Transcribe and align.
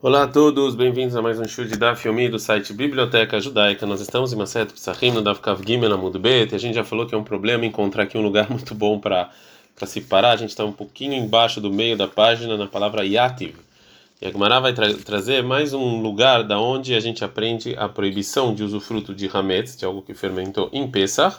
Olá 0.00 0.22
a 0.22 0.26
todos, 0.28 0.76
bem-vindos 0.76 1.16
a 1.16 1.20
mais 1.20 1.40
um 1.40 1.44
show 1.48 1.64
de 1.64 1.76
Daf 1.76 2.06
Yomi 2.06 2.28
do 2.28 2.38
site 2.38 2.72
Biblioteca 2.72 3.40
Judaica. 3.40 3.84
Nós 3.84 4.00
estamos 4.00 4.32
em 4.32 4.36
Maset 4.36 4.72
Psachim 4.72 5.10
no 5.10 5.20
Daf 5.20 5.40
Kav 5.40 5.60
Gimel 5.66 5.92
Amud 5.92 6.16
Bet. 6.20 6.54
A 6.54 6.58
gente 6.58 6.76
já 6.76 6.84
falou 6.84 7.04
que 7.04 7.16
é 7.16 7.18
um 7.18 7.24
problema 7.24 7.66
encontrar 7.66 8.04
aqui 8.04 8.16
um 8.16 8.22
lugar 8.22 8.46
muito 8.48 8.76
bom 8.76 9.00
para 9.00 9.28
se 9.84 10.00
parar. 10.00 10.30
A 10.30 10.36
gente 10.36 10.50
está 10.50 10.64
um 10.64 10.70
pouquinho 10.70 11.14
embaixo 11.14 11.60
do 11.60 11.72
meio 11.72 11.96
da 11.96 12.06
página 12.06 12.56
na 12.56 12.68
palavra 12.68 13.04
Yativ. 13.04 13.56
E 14.22 14.26
a 14.28 14.30
Gemara 14.30 14.60
vai 14.60 14.72
tra 14.72 14.94
trazer 14.94 15.42
mais 15.42 15.74
um 15.74 16.00
lugar 16.00 16.44
da 16.44 16.60
onde 16.60 16.94
a 16.94 17.00
gente 17.00 17.24
aprende 17.24 17.74
a 17.76 17.88
proibição 17.88 18.54
de 18.54 18.62
usufruto 18.62 19.12
de 19.12 19.28
Hametz, 19.32 19.76
de 19.76 19.84
algo 19.84 20.00
que 20.00 20.14
fermentou 20.14 20.70
em 20.72 20.88
Pesach, 20.88 21.38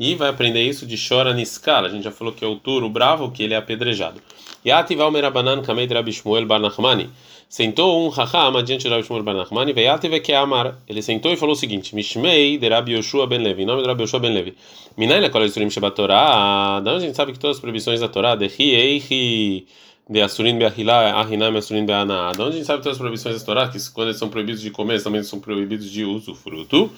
e 0.00 0.14
vai 0.14 0.30
aprender 0.30 0.62
isso 0.62 0.86
de 0.86 0.96
Shora 0.96 1.34
Niskal. 1.34 1.84
A 1.84 1.88
gente 1.90 2.04
já 2.04 2.10
falou 2.10 2.32
que 2.32 2.42
é 2.42 2.48
o 2.48 2.56
touro 2.56 2.88
bravo, 2.88 3.30
que 3.30 3.42
ele 3.42 3.52
é 3.52 3.58
apedrejado. 3.58 4.18
Yativ 4.64 4.98
Almerabanan 4.98 5.60
Kamed 5.60 5.92
Rabbi 5.92 6.10
Shmuel 6.10 6.46
Bar 6.46 6.58
Nachmani. 6.58 7.10
Sentou 7.46 8.06
um 8.06 8.08
Raham 8.08 8.56
adiante 8.56 8.84
de 8.84 8.88
Rabbi 8.88 9.02
Shmuel 9.02 9.22
Bar 9.22 9.34
Nachmani, 9.34 9.74
Veyativ 9.74 10.18
que 10.20 10.32
Amar. 10.32 10.78
Ele 10.88 11.02
sentou 11.02 11.30
e 11.30 11.36
falou 11.36 11.52
o 11.52 11.56
seguinte: 11.56 11.94
Mishmei 11.94 12.56
de 12.56 12.66
Rabbi 12.66 12.92
Yoshua 12.92 13.26
Ben 13.26 13.42
Levi. 13.42 13.66
Nome 13.66 13.82
de 13.82 13.88
Rabbi 13.88 14.04
Yoshua 14.04 14.20
Ben 14.20 14.32
Levi. 14.32 14.54
Minai 14.96 15.20
lekol 15.20 15.42
Yisurim 15.42 15.68
Shebat 15.68 15.94
Torah. 15.94 16.80
Da 16.80 16.94
onde 16.94 17.04
a 17.04 17.06
gente 17.06 17.16
sabe 17.16 17.32
que 17.32 17.38
todas 17.38 17.58
as 17.58 17.60
proibições 17.60 18.00
da 18.00 18.08
Torá, 18.08 18.34
de 18.36 18.46
Eichi 18.46 19.66
de 20.08 20.22
Asurin 20.22 20.58
Beahilá, 20.58 21.20
Ahinam 21.20 21.54
Asurin 21.54 21.84
Beaná. 21.84 22.32
Da 22.32 22.44
onde 22.44 22.54
a 22.54 22.56
gente 22.56 22.66
sabe 22.66 22.82
todas 22.82 22.96
as 22.96 22.98
proibições 22.98 23.38
da 23.38 23.44
Torá, 23.44 23.68
que 23.68 23.78
quando 23.92 24.08
eles 24.08 24.18
são 24.18 24.30
proibidos 24.30 24.62
de 24.62 24.70
comer, 24.70 25.02
também 25.02 25.22
são 25.22 25.38
proibidos 25.38 25.90
de 25.90 26.06
usufruto. 26.06 26.90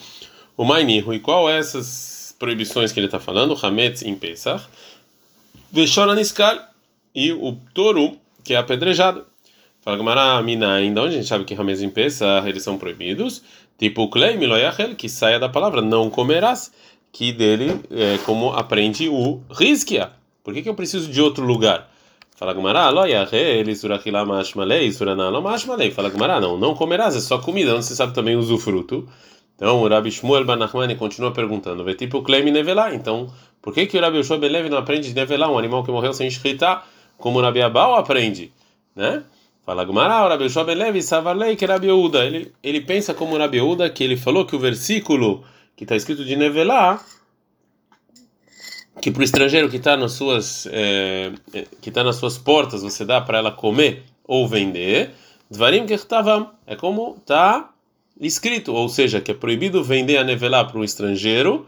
O 0.57 0.65
Mainihu. 0.65 1.12
E 1.12 1.19
qual 1.19 1.51
é 1.51 1.59
essas 1.59 2.21
proibições 2.42 2.91
que 2.91 2.98
ele 2.98 3.06
está 3.06 3.20
falando? 3.20 3.56
Hametz 3.62 4.02
em 4.02 4.16
Pesach. 4.16 4.64
Veshora 5.70 6.12
Niskal. 6.12 6.59
E 7.15 7.30
o 7.30 7.56
touro, 7.73 8.16
que 8.42 8.52
é 8.52 8.56
apedrejado. 8.56 9.24
Fala 9.80 9.96
Gamara, 9.96 10.42
Minain, 10.42 10.92
da 10.92 11.02
onde 11.02 11.15
a 11.15 11.18
gente 11.18 11.28
sabe 11.28 11.45
que 11.45 11.55
Hametz 11.55 11.82
em 11.82 11.88
Pesach 11.88 12.48
eles 12.48 12.65
são 12.65 12.77
proibidos? 12.77 13.42
Tipo, 13.78 14.09
Klei 14.09 14.37
Miloyachel, 14.37 14.96
que 14.96 15.09
saia 15.09 15.38
da 15.38 15.48
palavra, 15.48 15.80
não 15.80 16.10
comerás, 16.10 16.73
que 17.13 17.30
dele 17.30 17.80
é 17.90 18.18
como 18.24 18.52
aprende 18.52 19.09
o 19.09 19.40
Rizkia. 19.48 20.10
Por 20.43 20.52
que, 20.52 20.63
que 20.63 20.68
eu 20.68 20.74
preciso 20.74 21.09
de 21.13 21.20
outro 21.20 21.45
lugar? 21.45 21.93
Fala 22.35 22.54
Gamara, 22.54 22.88
Loyachel, 22.88 23.73
Surachila 23.76 24.24
Mashmalei, 24.24 24.90
Mashmalei. 25.43 25.93
Fala 25.93 26.10
Gamara, 26.10 26.40
não, 26.40 26.59
não 26.59 26.74
comerás, 26.74 27.15
é 27.15 27.20
só 27.20 27.38
comida, 27.38 27.73
não 27.73 27.82
se 27.82 27.95
sabe 27.95 28.13
também 28.13 28.35
usufruto. 28.35 29.09
Então 29.63 29.80
o 29.80 29.87
Rabi 29.87 30.10
Shmuel 30.10 30.45
Banachmani 30.45 30.96
continua 30.96 31.30
perguntando, 31.30 31.85
vê 31.85 31.95
tipo 31.95 32.21
Klei 32.21 32.43
Nevelá. 32.43 32.93
Então, 32.93 33.32
por 33.63 33.73
que, 33.73 33.87
que 33.87 33.96
o 33.96 34.01
Rabi 34.01 34.16
Yoshua 34.16 34.37
não 34.69 34.79
aprende 34.79 35.10
de 35.10 35.15
Nevelá, 35.15 35.49
um 35.49 35.57
animal 35.57 35.85
que 35.85 35.93
morreu 35.93 36.13
sem 36.13 36.27
escrita, 36.27 36.82
como 37.16 37.38
o 37.38 37.43
Rabi 37.43 37.63
Abal 37.63 37.95
aprende? 37.95 38.52
Né? 38.96 39.23
Fala 39.65 39.85
Gumara, 39.85 40.29
Rabi 40.29 40.46
Yoshua 40.46 40.65
ben 40.65 40.74
Levi, 40.74 41.01
que 41.57 41.65
Rabi 41.65 41.87
Yehuda. 41.87 42.24
Ele, 42.24 42.52
ele 42.60 42.80
pensa 42.80 43.15
como 43.15 43.38
Rabi 43.38 43.59
Yehuda, 43.59 43.88
que 43.88 44.02
ele 44.02 44.16
falou 44.16 44.45
que 44.45 44.57
o 44.57 44.59
versículo 44.59 45.45
que 45.76 45.85
está 45.85 45.95
escrito 45.95 46.24
de 46.24 46.35
Nevelá, 46.35 47.01
que 49.01 49.13
para 49.13 49.21
o 49.21 49.24
estrangeiro 49.24 49.71
que 49.71 49.76
está 49.76 49.97
nas 49.97 50.15
suas 50.15 50.66
é, 50.73 51.30
que 51.80 51.88
está 51.88 52.02
nas 52.02 52.16
suas 52.16 52.37
portas 52.37 52.82
você 52.82 53.04
dá 53.04 53.21
para 53.21 53.38
ela 53.38 53.52
comer 53.52 54.02
ou 54.24 54.49
vender, 54.49 55.13
Dvarim 55.49 55.87
Kertavam, 55.87 56.51
é 56.66 56.74
como 56.74 57.15
está 57.21 57.71
escrito, 58.26 58.73
ou 58.73 58.88
seja, 58.88 59.20
que 59.20 59.30
é 59.30 59.34
proibido 59.34 59.82
vender 59.82 60.16
a 60.16 60.24
Nevelá 60.24 60.65
para 60.65 60.78
um 60.78 60.84
estrangeiro 60.84 61.66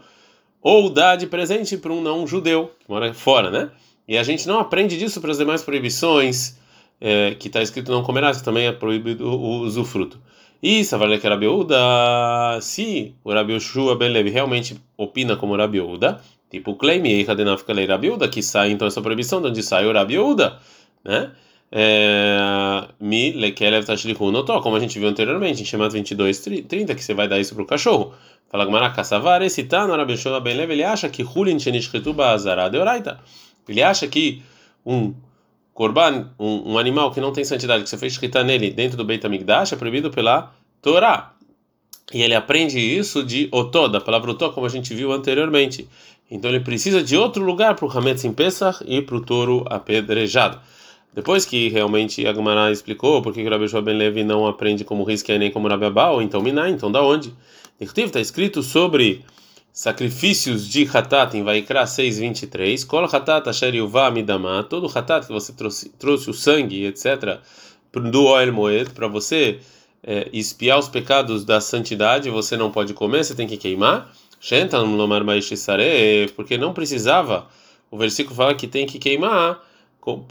ou 0.61 0.89
dar 0.89 1.15
de 1.15 1.27
presente 1.27 1.77
para 1.77 1.93
um 1.93 2.01
não 2.01 2.25
judeu 2.25 2.71
que 2.79 2.89
mora 2.89 3.13
fora, 3.13 3.51
né? 3.51 3.69
E 4.07 4.17
a 4.17 4.23
gente 4.23 4.47
não 4.47 4.59
aprende 4.59 4.97
disso 4.97 5.19
para 5.19 5.31
as 5.31 5.37
demais 5.37 5.63
proibições 5.63 6.57
é, 6.99 7.35
que 7.35 7.47
está 7.47 7.61
escrito 7.61 7.91
não 7.91 8.03
comerás, 8.03 8.41
também 8.41 8.67
é 8.67 8.71
proibido 8.71 9.27
o 9.27 9.59
usufruto. 9.61 10.19
E 10.61 10.83
Savarle 10.83 11.19
que 11.19 11.27
Rabiuda, 11.27 12.59
se 12.61 13.13
o 13.23 13.31
Rabi 13.31 13.53
Yoshua 13.53 13.95
Ben 13.95 14.09
Levi 14.09 14.29
realmente 14.29 14.75
opina 14.97 15.35
como 15.35 15.55
Rabiuda, 15.55 16.21
tipo 16.49 16.75
claim 16.75 17.05
e 17.05 17.29
Hadenafka 17.29 17.73
Lei 17.73 17.85
Rabiuda, 17.85 18.27
que 18.27 18.41
sai 18.41 18.71
então 18.71 18.87
essa 18.87 19.01
proibição 19.01 19.41
de 19.41 19.49
onde 19.49 19.61
sai 19.61 19.85
o 19.85 19.93
Rabiuda, 19.93 20.57
né? 21.03 21.31
Mi 22.99 23.33
lekelev 23.33 23.85
tashlihu 23.85 24.31
notó, 24.31 24.61
como 24.61 24.75
a 24.75 24.79
gente 24.79 24.97
viu 24.99 25.09
anteriormente 25.09 25.61
em 25.61 25.65
Shemat 25.65 25.91
22, 25.91 26.39
30, 26.39 26.95
que 26.95 27.03
você 27.03 27.13
vai 27.13 27.27
dar 27.27 27.39
isso 27.39 27.53
para 27.53 27.63
o 27.63 27.67
cachorro. 27.67 28.13
Fala 28.49 28.65
Gmará, 28.65 28.91
Kassavar, 28.91 29.41
esse 29.41 29.63
tá 29.63 29.87
no 29.87 29.95
Rabi 29.95 30.13
Yoshua 30.13 30.39
Ben 30.39 30.55
Levi, 30.55 30.73
ele 30.73 30.83
acha 30.83 31.09
que 31.09 31.23
Hulin 31.23 31.59
Shenishchetu 31.59 32.13
Bazara 32.13 32.69
de 32.69 32.77
Oraita. 32.77 33.19
Ele 33.67 33.81
acha 33.81 34.07
que 34.07 34.41
um 34.85 35.13
Corban, 35.73 36.29
um, 36.39 36.73
um, 36.73 36.77
animal 36.77 37.11
que 37.11 37.19
não 37.19 37.33
tem 37.33 37.43
santidade, 37.43 37.83
que 37.83 37.89
você 37.89 37.97
fez 37.97 38.13
escrita 38.13 38.41
nele 38.43 38.71
dentro 38.71 38.95
do 38.95 39.03
Beit 39.03 39.25
HaMikdash, 39.25 39.73
é 39.73 39.75
proibido 39.75 40.09
pela 40.09 40.53
Torá. 40.81 41.33
E 42.13 42.21
ele 42.21 42.33
aprende 42.33 42.79
isso 42.79 43.23
de 43.23 43.49
Otó, 43.51 43.89
da 43.89 43.99
palavra 43.99 44.31
Otó, 44.31 44.51
como 44.51 44.65
a 44.65 44.69
gente 44.69 44.93
viu 44.93 45.11
anteriormente. 45.11 45.89
Então 46.29 46.49
ele 46.49 46.61
precisa 46.61 47.03
de 47.03 47.17
outro 47.17 47.43
lugar 47.43 47.75
para 47.75 47.85
o 47.85 47.91
Hametz 47.91 48.23
em 48.23 48.31
Pesach 48.31 48.83
e 48.87 49.01
para 49.01 49.15
o 49.15 49.21
touro 49.21 49.65
apedrejado. 49.69 50.59
Depois 51.15 51.45
que 51.45 51.69
realmente 51.69 52.27
Agmará 52.27 52.69
explicou 52.69 53.21
por 53.21 53.33
que 53.33 53.41
o 53.41 53.49
Rabbi 53.49 53.67
Ben 53.81 53.97
Levi 53.97 54.23
não 54.25 54.45
aprende 54.45 54.83
como 54.83 55.05
Rizkia 55.05 55.39
nem 55.39 55.49
como 55.49 55.69
Rabi 55.69 55.85
Abal, 55.85 56.21
então 56.21 56.41
Miná, 56.41 56.69
então 56.69 56.91
da 56.91 57.01
onde? 57.01 57.33
Está 57.79 58.19
escrito 58.19 58.61
sobre 58.61 59.23
sacrifícios 59.71 60.67
de 60.67 60.83
Hatat 60.83 61.37
em 61.37 61.41
Vaikra 61.41 61.85
6:23, 61.85 62.85
Kol 62.85 63.05
Hatat 63.05 63.47
asher 63.47 63.73
yuvah 63.75 64.11
todo 64.69 64.91
Hatat 64.93 65.25
que 65.25 65.31
você 65.31 65.53
trouxe, 65.53 65.89
trouxe 65.97 66.29
o 66.29 66.33
sangue, 66.33 66.85
etc, 66.85 67.39
do 67.93 68.25
Oel 68.25 68.51
Moed 68.51 68.89
para 68.89 69.07
você 69.07 69.59
é, 70.03 70.27
espiar 70.33 70.77
os 70.77 70.89
pecados 70.89 71.45
da 71.45 71.61
santidade, 71.61 72.29
você 72.29 72.57
não 72.57 72.69
pode 72.69 72.93
comer, 72.93 73.23
você 73.23 73.33
tem 73.33 73.47
que 73.47 73.55
queimar. 73.55 74.13
Porque 76.35 76.57
não 76.57 76.73
precisava, 76.73 77.47
o 77.89 77.97
versículo 77.97 78.35
fala 78.35 78.53
que 78.53 78.67
tem 78.67 78.85
que 78.85 78.99
queimar, 78.99 79.59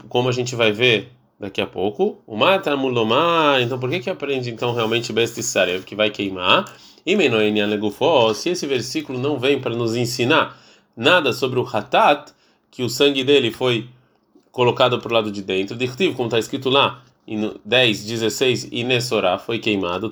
como 0.09 0.29
a 0.29 0.31
gente 0.31 0.55
vai 0.55 0.71
ver 0.71 1.11
daqui 1.39 1.61
a 1.61 1.67
pouco. 1.67 2.17
O 2.25 2.35
mata 2.35 2.75
mulomar, 2.75 3.61
então 3.61 3.79
por 3.79 3.89
que 3.89 3.99
que 3.99 4.09
aprende 4.09 4.49
então 4.49 4.73
realmente 4.73 5.11
Best 5.11 5.39
que 5.85 5.95
vai 5.95 6.09
queimar? 6.09 6.65
E 7.05 7.15
se 8.33 8.49
esse 8.49 8.65
versículo 8.65 9.19
não 9.19 9.37
vem 9.37 9.59
para 9.59 9.75
nos 9.75 9.95
ensinar 9.95 10.57
nada 10.95 11.33
sobre 11.33 11.59
o 11.59 11.67
hatat, 11.67 12.31
que 12.71 12.81
o 12.81 12.89
sangue 12.89 13.23
dele 13.23 13.51
foi 13.51 13.87
colocado 14.51 14.97
para 14.99 15.11
o 15.11 15.13
lado 15.13 15.31
de 15.31 15.41
dentro, 15.41 15.75
como 16.13 16.27
está 16.27 16.39
escrito 16.39 16.69
lá 16.69 17.03
em 17.27 17.51
10, 17.63 18.05
16, 18.05 18.69
e 18.71 18.83
Nessorá 18.83 19.37
foi 19.37 19.59
queimado, 19.59 20.09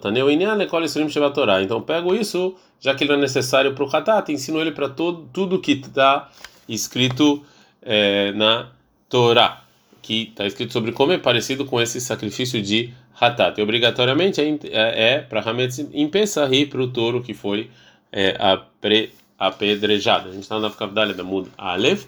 então 1.61 1.81
pego 1.81 2.13
isso, 2.13 2.55
já 2.79 2.93
que 2.93 3.03
ele 3.03 3.11
não 3.11 3.19
é 3.19 3.21
necessário 3.21 3.73
para 3.73 3.83
o 3.83 3.95
hatat, 3.95 4.31
ensino 4.31 4.59
ele 4.59 4.71
para 4.71 4.89
tudo 4.89 5.59
que 5.59 5.73
está 5.73 6.29
escrito 6.67 7.43
é, 7.81 8.31
na 8.33 8.69
Torá 9.13 9.61
que 10.01 10.29
está 10.29 10.43
escrito 10.47 10.73
sobre 10.73 10.91
como 10.91 11.11
é 11.11 11.19
parecido 11.19 11.65
com 11.65 11.79
esse 11.79 12.01
sacrifício 12.01 12.59
de 12.59 12.91
Hatat. 13.21 13.59
E 13.59 13.61
obrigatoriamente 13.61 14.41
é, 14.41 14.57
é, 14.71 15.13
é 15.13 15.19
para 15.19 15.39
Hametz 15.39 15.77
em 15.77 16.09
e 16.51 16.65
para 16.65 16.81
o 16.81 16.87
touro 16.87 17.21
que 17.21 17.35
foi 17.35 17.69
é, 18.11 18.35
apre, 18.39 19.13
apedrejado. 19.37 20.29
A 20.29 20.31
gente 20.31 20.41
está 20.41 20.59
na 20.59 20.71
Kavdalha 20.71 21.13
da 21.13 21.23
Mud 21.23 21.47
Aleph. 21.55 22.05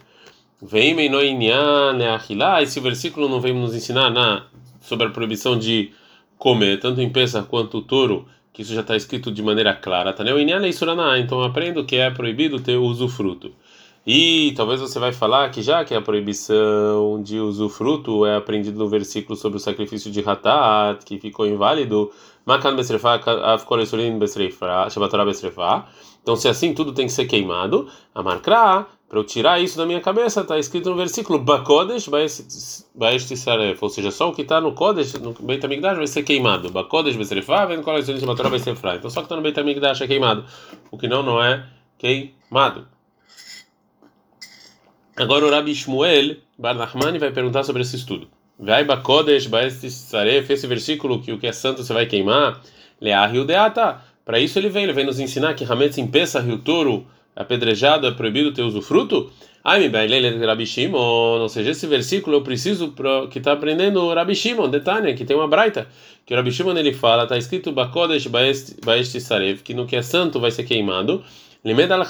Vem 0.60 0.96
né, 0.96 2.08
esse 2.64 2.80
versículo 2.80 3.30
não 3.30 3.40
vem 3.40 3.54
nos 3.54 3.76
ensinar 3.76 4.10
na, 4.10 4.48
sobre 4.82 5.06
a 5.06 5.12
proibição 5.12 5.60
de 5.60 5.92
comer, 6.40 6.80
tanto 6.80 7.02
em 7.02 7.12
quanto 7.44 7.78
o 7.78 7.82
touro, 7.84 8.28
que 8.52 8.64
isso 8.64 8.74
já 8.74 8.82
está 8.82 8.96
escrito 8.96 9.32
de 9.32 9.44
maneira 9.44 9.76
clara. 9.76 10.12
Tá, 10.12 10.24
né? 10.24 10.32
Então 11.20 11.40
eu 11.40 11.46
aprendo 11.46 11.86
que 11.86 11.98
é 11.98 12.10
proibido 12.10 12.60
ter 12.60 12.78
usufruto. 12.78 13.54
E 14.08 14.54
talvez 14.56 14.80
você 14.80 15.00
vai 15.00 15.12
falar 15.12 15.50
que 15.50 15.64
já 15.64 15.84
que 15.84 15.96
a 15.96 16.00
proibição 16.02 17.20
de 17.24 17.40
usufruto 17.40 18.24
é 18.24 18.36
aprendido 18.36 18.78
no 18.78 18.88
versículo 18.88 19.36
sobre 19.36 19.58
o 19.58 19.60
sacrifício 19.60 20.12
de 20.12 20.20
Hatat, 20.20 21.04
que 21.04 21.20
ficou 21.20 21.48
inválido, 21.48 22.12
Makan 22.46 22.76
Besrefa, 22.76 23.16
Afkolesurin 23.54 24.20
Besrefa, 24.20 24.88
Shabatorá 24.92 25.26
Besrefa. 25.26 25.86
Então, 26.22 26.36
se 26.36 26.48
assim 26.48 26.72
tudo 26.76 26.94
tem 26.94 27.08
que 27.08 27.14
ser 27.14 27.26
queimado, 27.26 27.88
a 28.14 28.22
marcra, 28.22 28.86
para 29.10 29.18
eu 29.18 29.24
tirar 29.24 29.60
isso 29.60 29.76
da 29.76 29.88
minha 29.88 30.02
cabeça, 30.02 30.42
está 30.42 30.60
escrito 30.60 30.92
no 30.92 30.96
versículo 30.96 31.40
Bakodesh 31.40 32.08
Baestisaref, 32.94 33.80
ou 33.82 33.90
seja, 33.90 34.12
só 34.12 34.30
o 34.30 34.34
que 34.34 34.44
está 34.44 34.62
no 34.62 34.74
Kodesh, 34.74 35.16
no 35.16 35.34
Beit 35.34 35.66
HaMikdash, 35.66 35.98
vai 35.98 36.08
ser 36.08 36.22
queimado. 36.22 36.70
Bakodesh 36.70 37.16
Besrefa, 37.16 37.66
vem 37.66 37.82
Kolesurin 37.82 38.20
Shabatorá 38.20 38.52
Besrefa. 38.52 38.98
Então, 38.98 39.10
só 39.10 39.22
que 39.22 39.26
está 39.26 39.36
no 39.36 39.42
Beit 39.42 39.60
HaMikdash 39.60 40.02
é 40.02 40.08
queimado. 40.08 40.46
O 40.92 40.98
que 40.98 41.08
não, 41.08 41.24
não 41.24 41.42
é 41.42 41.66
queimado. 41.98 42.94
Agora 45.18 45.46
o 45.46 45.50
Rabi 45.50 45.74
Shmuel 45.74 46.36
Bar 46.60 46.74
Nachmani 46.74 47.18
vai 47.18 47.32
perguntar 47.32 47.64
sobre 47.64 47.84
esse 47.84 47.96
estudo. 47.96 48.28
Vai 48.60 48.84
Bakodesh 48.84 49.48
Baestisaref, 49.48 50.52
esse 50.52 50.68
versículo 50.68 51.22
que 51.22 51.32
o 51.32 51.40
que 51.40 51.48
é 51.48 51.54
santo 51.54 51.82
você 51.82 51.94
vai 51.94 52.06
queimar, 52.06 52.62
Leah 53.00 53.28
Deata. 53.46 54.02
Para 54.26 54.40
isso 54.40 54.60
ele 54.60 54.68
vem, 54.68 54.84
ele 54.84 54.92
vem 54.92 55.06
nos 55.06 55.18
ensinar 55.18 55.54
que 55.54 55.64
Hametz 55.64 55.98
em 55.98 56.06
Pesach 56.06 56.46
e 56.46 56.52
o 56.52 56.58
touro 56.58 57.08
apedrejado 57.34 58.06
é 58.06 58.12
proibido 58.12 58.54
ter 58.54 58.64
usufruto. 58.64 59.32
Ai, 59.64 59.80
me 59.80 59.88
bem, 59.88 60.46
Rabi 60.46 60.66
Shimon, 60.66 61.40
ou 61.40 61.48
seja, 61.48 61.72
esse 61.72 61.88
versículo 61.88 62.36
eu 62.36 62.42
preciso 62.42 62.90
pro, 62.90 63.30
que 63.30 63.40
está 63.40 63.54
aprendendo 63.54 64.02
o 64.02 64.14
Rabi 64.14 64.36
Shimon, 64.36 64.70
detalhe, 64.70 65.14
que 65.14 65.24
tem 65.24 65.36
uma 65.36 65.48
braita, 65.48 65.88
que 66.26 66.34
o 66.34 66.38
Rabi 66.38 66.52
Shimon 66.52 66.78
ele 66.78 66.94
fala, 66.94 67.24
está 67.24 67.38
escrito 67.38 67.72
Bakodesh 67.72 68.28
Baest 68.28 69.20
Sarev, 69.22 69.64
que 69.64 69.74
no 69.74 69.88
que 69.88 69.96
é 69.96 70.02
santo 70.02 70.42
vai 70.42 70.52
ser 70.52 70.66
queimado, 70.66 71.24
Limed 71.66 71.92
al 71.92 72.06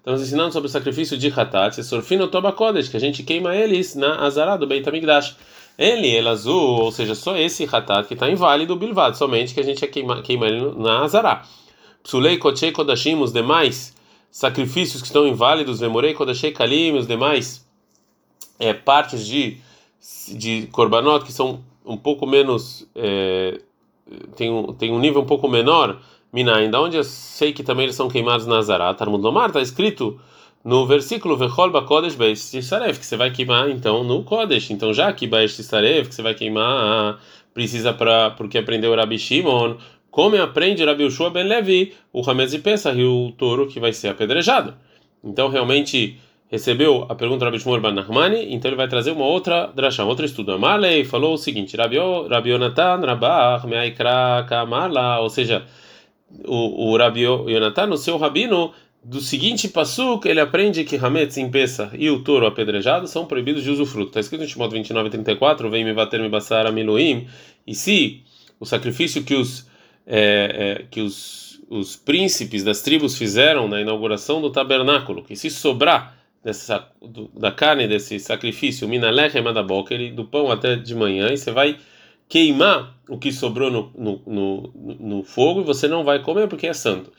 Estamos 0.00 0.22
ensinando 0.22 0.50
sobre 0.50 0.66
o 0.66 0.70
sacrifício 0.70 1.18
de 1.18 1.28
Hatat, 1.28 1.74
se 1.74 1.84
surfino 1.84 2.26
Tobakodesh, 2.26 2.88
que 2.88 2.96
a 2.96 3.00
gente 3.00 3.22
queima 3.22 3.54
eles 3.54 3.94
na 3.94 4.16
Azará 4.24 4.56
do 4.56 4.66
Beit 4.66 4.88
HaMikdash. 4.88 5.36
Ele, 5.76 6.08
ele 6.08 6.26
azul, 6.26 6.80
ou 6.80 6.90
seja, 6.90 7.14
só 7.14 7.36
esse 7.36 7.68
Hatat 7.70 8.08
que 8.08 8.14
está 8.14 8.30
inválido, 8.30 8.74
Bilvad, 8.76 9.14
somente 9.14 9.52
que 9.52 9.60
a 9.60 9.62
gente 9.62 9.86
queima, 9.86 10.22
queima 10.22 10.46
ele 10.46 10.72
na 10.78 11.00
Azará. 11.00 11.44
Psulei 12.02 12.38
Kochei 12.38 12.72
Kodashim, 12.72 13.20
os 13.20 13.30
demais 13.30 13.94
sacrifícios 14.30 15.02
que 15.02 15.08
estão 15.08 15.28
inválidos, 15.28 15.80
Vemorei 15.80 16.14
Kodashei 16.14 16.50
Kalim, 16.50 16.96
os 16.96 17.06
demais 17.06 17.68
é, 18.58 18.72
partes 18.72 19.26
de, 19.26 19.58
de 20.28 20.66
Korbanot 20.72 21.26
que 21.26 21.32
são 21.32 21.60
um 21.84 21.98
pouco 21.98 22.26
menos. 22.26 22.88
É, 22.96 23.60
tem, 24.34 24.50
um, 24.50 24.72
tem 24.72 24.90
um 24.90 24.98
nível 24.98 25.20
um 25.20 25.26
pouco 25.26 25.46
menor, 25.46 26.00
Minain, 26.32 26.70
da 26.70 26.80
onde 26.80 26.96
eu 26.96 27.04
sei 27.04 27.52
que 27.52 27.62
também 27.62 27.84
eles 27.84 27.96
são 27.96 28.08
queimados 28.08 28.46
na 28.46 28.58
Azará, 28.58 28.94
Talmud 28.94 29.22
Lomar, 29.22 29.48
está 29.48 29.60
escrito 29.60 30.20
no 30.64 30.86
versículo 30.86 31.36
Vechol 31.36 31.70
Bakodesh 31.70 32.14
Beis 32.14 32.50
Tisaref, 32.50 32.98
que 32.98 33.06
você 33.06 33.16
vai 33.16 33.30
queimar 33.30 33.70
então 33.70 34.04
no 34.04 34.22
Kodesh. 34.22 34.70
Então, 34.70 34.92
já 34.92 35.12
que 35.12 35.26
Beis 35.26 35.56
Tisaref, 35.56 36.08
que 36.08 36.14
você 36.14 36.22
vai 36.22 36.34
queimar, 36.34 37.18
precisa 37.54 37.92
para 37.92 38.30
porque 38.30 38.58
aprendeu 38.58 38.94
Rabi 38.94 39.18
Shimon, 39.18 39.76
como 40.10 40.40
aprende 40.40 40.84
Rabi 40.84 41.04
Ushua 41.04 41.30
Ben 41.30 41.44
Levi, 41.44 41.94
o 42.12 42.28
Hametz 42.28 42.56
Pesach 42.58 42.98
e 42.98 43.04
o 43.04 43.32
touro 43.38 43.66
que 43.66 43.80
vai 43.80 43.92
ser 43.92 44.08
apedrejado. 44.08 44.74
Então, 45.24 45.48
realmente 45.48 46.18
recebeu 46.50 47.06
a 47.08 47.14
pergunta 47.14 47.38
do 47.40 47.44
Rabi 47.46 47.60
Shmuel 47.60 47.80
Ben 47.80 47.94
Nachmani, 47.94 48.52
então 48.52 48.68
ele 48.68 48.76
vai 48.76 48.88
trazer 48.88 49.12
uma 49.12 49.24
outra 49.24 49.66
drachá, 49.68 50.04
um 50.04 50.08
outro 50.08 50.26
estudo. 50.26 50.52
Amalei 50.52 51.04
falou 51.04 51.34
o 51.34 51.38
seguinte: 51.38 51.76
Rabi, 51.76 51.96
Yonatan 51.96 53.00
Rabach 53.06 53.66
Meaikra 53.66 54.44
Kamala, 54.48 55.20
ou 55.20 55.30
seja, 55.30 55.64
o, 56.46 56.90
o 56.90 56.96
Rabi 56.96 57.22
Yonatan, 57.22 57.90
o 57.90 57.96
seu 57.96 58.16
rabino, 58.16 58.72
do 59.02 59.20
seguinte 59.20 59.68
pasuk, 59.68 60.28
ele 60.28 60.40
aprende 60.40 60.84
que 60.84 60.96
Hametz 60.96 61.38
em 61.38 61.50
e 61.98 62.10
o 62.10 62.22
touro 62.22 62.46
apedrejado 62.46 63.06
são 63.06 63.24
proibidos 63.24 63.62
de 63.62 63.70
usufruto. 63.70 64.08
Está 64.08 64.20
escrito 64.20 64.44
em 64.44 64.48
Shimon 64.48 64.68
29 64.68 65.08
e 65.08 65.10
34, 65.10 65.70
vem 65.70 65.84
me 65.84 65.94
bater 65.94 66.20
me 66.20 66.28
basar 66.28 66.66
a 66.66 66.72
Miluim, 66.72 67.26
e 67.66 67.74
se 67.74 68.22
o 68.58 68.66
sacrifício 68.66 69.24
que 69.24 69.34
os 69.34 69.68
é, 70.06 70.80
é, 70.80 70.86
que 70.90 71.00
os, 71.00 71.60
os 71.70 71.94
príncipes 71.94 72.64
das 72.64 72.82
tribos 72.82 73.16
fizeram 73.16 73.68
na 73.68 73.80
inauguração 73.80 74.40
do 74.40 74.50
tabernáculo, 74.50 75.22
que 75.22 75.36
se 75.36 75.48
sobrar 75.48 76.16
dessa, 76.42 76.88
do, 77.00 77.28
da 77.28 77.52
carne 77.52 77.86
desse 77.86 78.18
sacrifício, 78.18 78.88
minalechem 78.88 79.42
boca 79.62 79.96
do 80.10 80.24
pão 80.24 80.50
até 80.50 80.76
de 80.76 80.94
manhã, 80.94 81.32
e 81.32 81.36
você 81.36 81.52
vai 81.52 81.78
queimar 82.28 82.98
o 83.10 83.18
que 83.18 83.32
sobrou 83.32 83.70
no, 83.70 83.90
no, 83.98 84.22
no, 84.24 84.72
no, 85.00 85.22
fogo 85.24 85.60
e 85.60 85.64
você 85.64 85.88
não 85.88 86.04
vai 86.04 86.20
comer 86.20 86.46
porque 86.46 86.68
é 86.68 86.72
santo. 86.72 87.10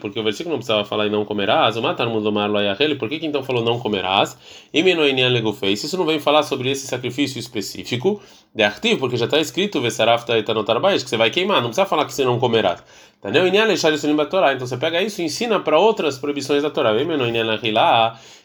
Porque 0.00 0.20
o 0.20 0.22
versículo 0.22 0.52
não 0.52 0.58
precisava 0.58 0.84
falar 0.84 1.08
e 1.08 1.10
não 1.10 1.24
comerás. 1.24 1.74
Por 2.98 3.08
que, 3.08 3.18
que 3.18 3.26
então 3.26 3.42
falou 3.42 3.64
não 3.64 3.80
comerás? 3.80 4.38
Isso 4.72 5.98
não 5.98 6.06
vem 6.06 6.20
falar 6.20 6.44
sobre 6.44 6.70
esse 6.70 6.86
sacrifício 6.86 7.40
específico 7.40 8.22
de 8.54 8.62
artivo, 8.62 9.00
porque 9.00 9.16
já 9.16 9.24
está 9.24 9.40
escrito 9.40 9.82
que 9.82 9.90
você 9.90 11.16
vai 11.16 11.30
queimar. 11.30 11.56
Não 11.56 11.70
precisa 11.70 11.86
falar 11.86 12.04
que 12.04 12.14
você 12.14 12.24
não 12.24 12.38
comerás. 12.38 12.80
Então 13.24 14.66
você 14.66 14.76
pega 14.76 15.02
isso 15.02 15.20
e 15.20 15.24
ensina 15.24 15.58
para 15.58 15.76
outras 15.76 16.16
proibições 16.16 16.62
da 16.62 16.70
Torá. 16.70 16.92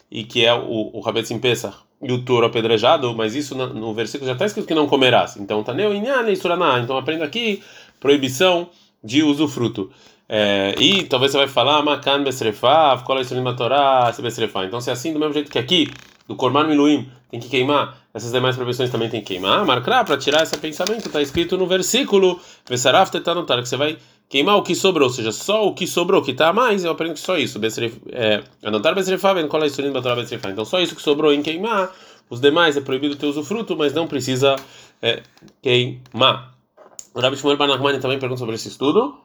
E 0.09 0.23
que 0.23 0.43
é 0.43 0.53
o, 0.53 0.89
o 0.93 0.99
Rabetz 1.01 1.31
Pesach 1.39 1.86
e 2.01 2.11
o 2.11 2.21
touro 2.23 2.45
apedrejado, 2.45 3.13
mas 3.15 3.35
isso 3.35 3.55
no, 3.55 3.93
versículo 3.93 4.27
já 4.27 4.33
está 4.33 4.45
escrito 4.45 4.67
que 4.67 4.75
não 4.75 4.87
comerás. 4.87 5.35
Então, 5.37 5.63
Inyan 5.93 6.35
Suraná. 6.35 6.79
Então, 6.79 6.97
aprenda 6.97 7.25
aqui 7.25 7.63
proibição 7.99 8.69
de 9.03 9.23
usufruto. 9.23 9.89
É, 10.29 10.75
e 10.77 11.03
talvez 11.03 11.31
você 11.31 11.37
vai 11.37 11.47
falar 11.47 11.81
Makan 11.81 12.23
Besrefa, 12.23 13.01
Kola 13.05 13.21
Isurim 13.21 13.43
Torá, 13.55 14.11
Besrefa. 14.21 14.65
Então, 14.65 14.79
se 14.81 14.89
é 14.89 14.93
assim, 14.93 15.13
do 15.13 15.19
mesmo 15.19 15.33
jeito 15.33 15.49
que 15.49 15.57
aqui, 15.57 15.89
do 16.27 16.35
Korban 16.35 16.67
Miluim, 16.67 17.09
tem 17.29 17.39
que 17.39 17.49
queimar, 17.49 17.97
essas 18.13 18.31
demais 18.31 18.55
proibições 18.55 18.89
também 18.89 19.09
tem 19.09 19.21
que 19.21 19.27
queimar. 19.27 19.65
Marcar, 19.65 20.03
para 20.05 20.17
tirar 20.17 20.43
esse 20.43 20.57
pensamento, 20.57 21.07
está 21.07 21.21
escrito 21.21 21.57
no 21.57 21.67
versículo 21.67 22.39
Vesaraf 22.67 23.11
Tetanotar, 23.11 23.61
que 23.61 23.69
você 23.69 23.77
vai 23.77 23.97
queimar 24.29 24.57
o 24.57 24.63
que 24.63 24.75
sobrou, 24.75 25.07
ou 25.07 25.13
seja, 25.13 25.31
só 25.31 25.65
o 25.67 25.73
que 25.73 25.87
sobrou, 25.87 26.21
que 26.21 26.31
está 26.31 26.49
a 26.49 26.53
mais, 26.53 26.83
eu 26.83 26.91
aprendo 26.91 27.13
que 27.13 27.19
só 27.19 27.37
isso. 27.37 27.59
É, 28.11 28.43
anotar 28.63 28.95
Besrefa, 28.95 29.33
vem 29.33 29.47
colar 29.47 29.67
isso. 29.67 29.81
Então 29.81 30.65
só 30.65 30.79
isso 30.79 30.95
que 30.95 31.01
sobrou 31.01 31.33
em 31.33 31.41
queimar, 31.41 31.93
os 32.29 32.41
demais 32.41 32.75
é 32.75 32.81
proibido 32.81 33.15
ter 33.15 33.25
usufruto, 33.25 33.75
mas 33.77 33.93
não 33.93 34.07
precisa 34.07 34.55
é, 35.01 35.23
queimar. 35.61 36.53
O 37.13 37.19
Rabi 37.19 37.37
Shmuel 37.37 37.57
Banachmani 37.57 37.99
também 37.99 38.19
pergunta 38.19 38.39
sobre 38.39 38.55
esse 38.55 38.67
estudo. 38.67 39.17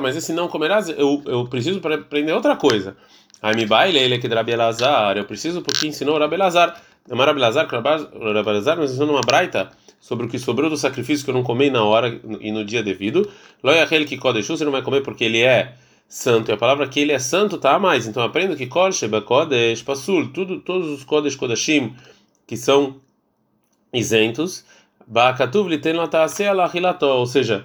Mas 0.00 0.16
esse 0.16 0.32
não 0.32 0.48
comerás, 0.48 0.88
eu, 0.88 1.22
eu 1.26 1.46
preciso 1.46 1.80
aprender 1.86 2.32
outra 2.32 2.56
coisa. 2.56 2.96
Aí 3.42 3.54
me 3.54 3.66
baile 3.66 3.98
ele 3.98 4.18
que 4.18 4.26
Rabi 4.26 4.52
Elazar, 4.52 5.16
eu 5.16 5.24
preciso 5.24 5.62
porque 5.62 5.86
ensinou 5.86 6.16
o 6.16 6.18
Rabi 6.18 6.34
Elazar. 6.34 6.80
Não 7.08 7.22
é 7.22 7.26
Rabi 7.26 7.40
Elazar, 7.40 7.66
Rabi 7.68 8.48
Elazar 8.50 8.76
nos 8.76 8.90
ensinou 8.90 9.10
uma 9.10 9.20
braita 9.20 9.70
sobre 10.00 10.26
o 10.26 10.28
que 10.28 10.38
sobrou 10.38 10.68
do 10.68 10.76
sacrifício 10.76 11.24
que 11.24 11.30
eu 11.30 11.34
não 11.34 11.42
comi 11.42 11.70
na 11.70 11.82
hora 11.82 12.20
e 12.40 12.52
no 12.52 12.64
dia 12.64 12.82
devido. 12.82 13.30
Loia 13.62 13.82
aquele 13.82 14.04
que 14.04 14.16
Kodeshu, 14.16 14.56
você 14.56 14.64
não 14.64 14.72
vai 14.72 14.82
comer 14.82 15.02
porque 15.02 15.24
ele 15.24 15.40
é 15.40 15.74
santo. 16.08 16.50
E 16.50 16.54
a 16.54 16.56
palavra 16.56 16.88
que 16.88 17.00
ele 17.00 17.12
é 17.12 17.18
santo 17.18 17.58
tá 17.58 17.74
a 17.74 17.78
mais. 17.78 18.06
Então 18.06 18.22
aprenda 18.22 18.56
que 18.56 18.66
Kodesh, 18.66 19.02
Kodesh, 19.24 19.82
Pasul, 19.82 20.32
tudo, 20.32 20.60
todos 20.60 20.88
os 20.88 21.04
Kodesh 21.04 21.36
Kodashim 21.36 21.94
que 22.46 22.56
são 22.56 22.96
isentos, 23.92 24.64
Ba'akatuv 25.06 25.68
liten 25.68 25.96
ou 25.98 27.26
seja, 27.26 27.64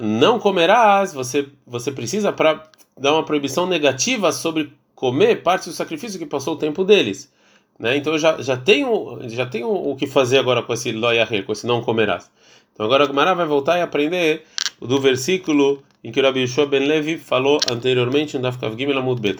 não 0.00 0.38
comerás, 0.38 1.12
você, 1.12 1.48
você 1.66 1.92
precisa 1.92 2.32
para 2.32 2.62
dar 2.98 3.12
uma 3.12 3.24
proibição 3.24 3.66
negativa 3.66 4.32
sobre 4.32 4.72
comer 5.00 5.42
parte 5.42 5.70
do 5.70 5.72
sacrifício 5.72 6.18
que 6.18 6.26
passou 6.26 6.52
o 6.52 6.58
tempo 6.58 6.84
deles. 6.84 7.32
Né? 7.78 7.96
Então 7.96 8.12
eu 8.12 8.18
já, 8.18 8.42
já 8.42 8.54
tenho 8.54 9.18
já 9.30 9.46
tenho 9.46 9.66
o 9.66 9.96
que 9.96 10.06
fazer 10.06 10.36
agora 10.36 10.62
com 10.62 10.74
esse 10.74 10.92
loyaher, 10.92 11.42
com 11.42 11.52
esse 11.52 11.66
não 11.66 11.80
comerás. 11.80 12.30
Então 12.74 12.84
agora 12.84 13.04
a 13.04 13.06
Gumara 13.06 13.34
vai 13.34 13.46
voltar 13.46 13.78
e 13.78 13.80
aprender 13.80 14.44
do 14.78 15.00
versículo 15.00 15.82
em 16.04 16.12
que 16.12 16.20
o 16.20 16.22
Rabi 16.22 16.40
Yeshua 16.40 16.66
ben 16.66 16.86
Levi 16.86 17.16
falou 17.16 17.58
anteriormente 17.70 18.36
no 18.36 18.42
Dafkav 18.42 18.76
Gimel 18.76 18.98
Amud 18.98 19.22
Bet. 19.22 19.38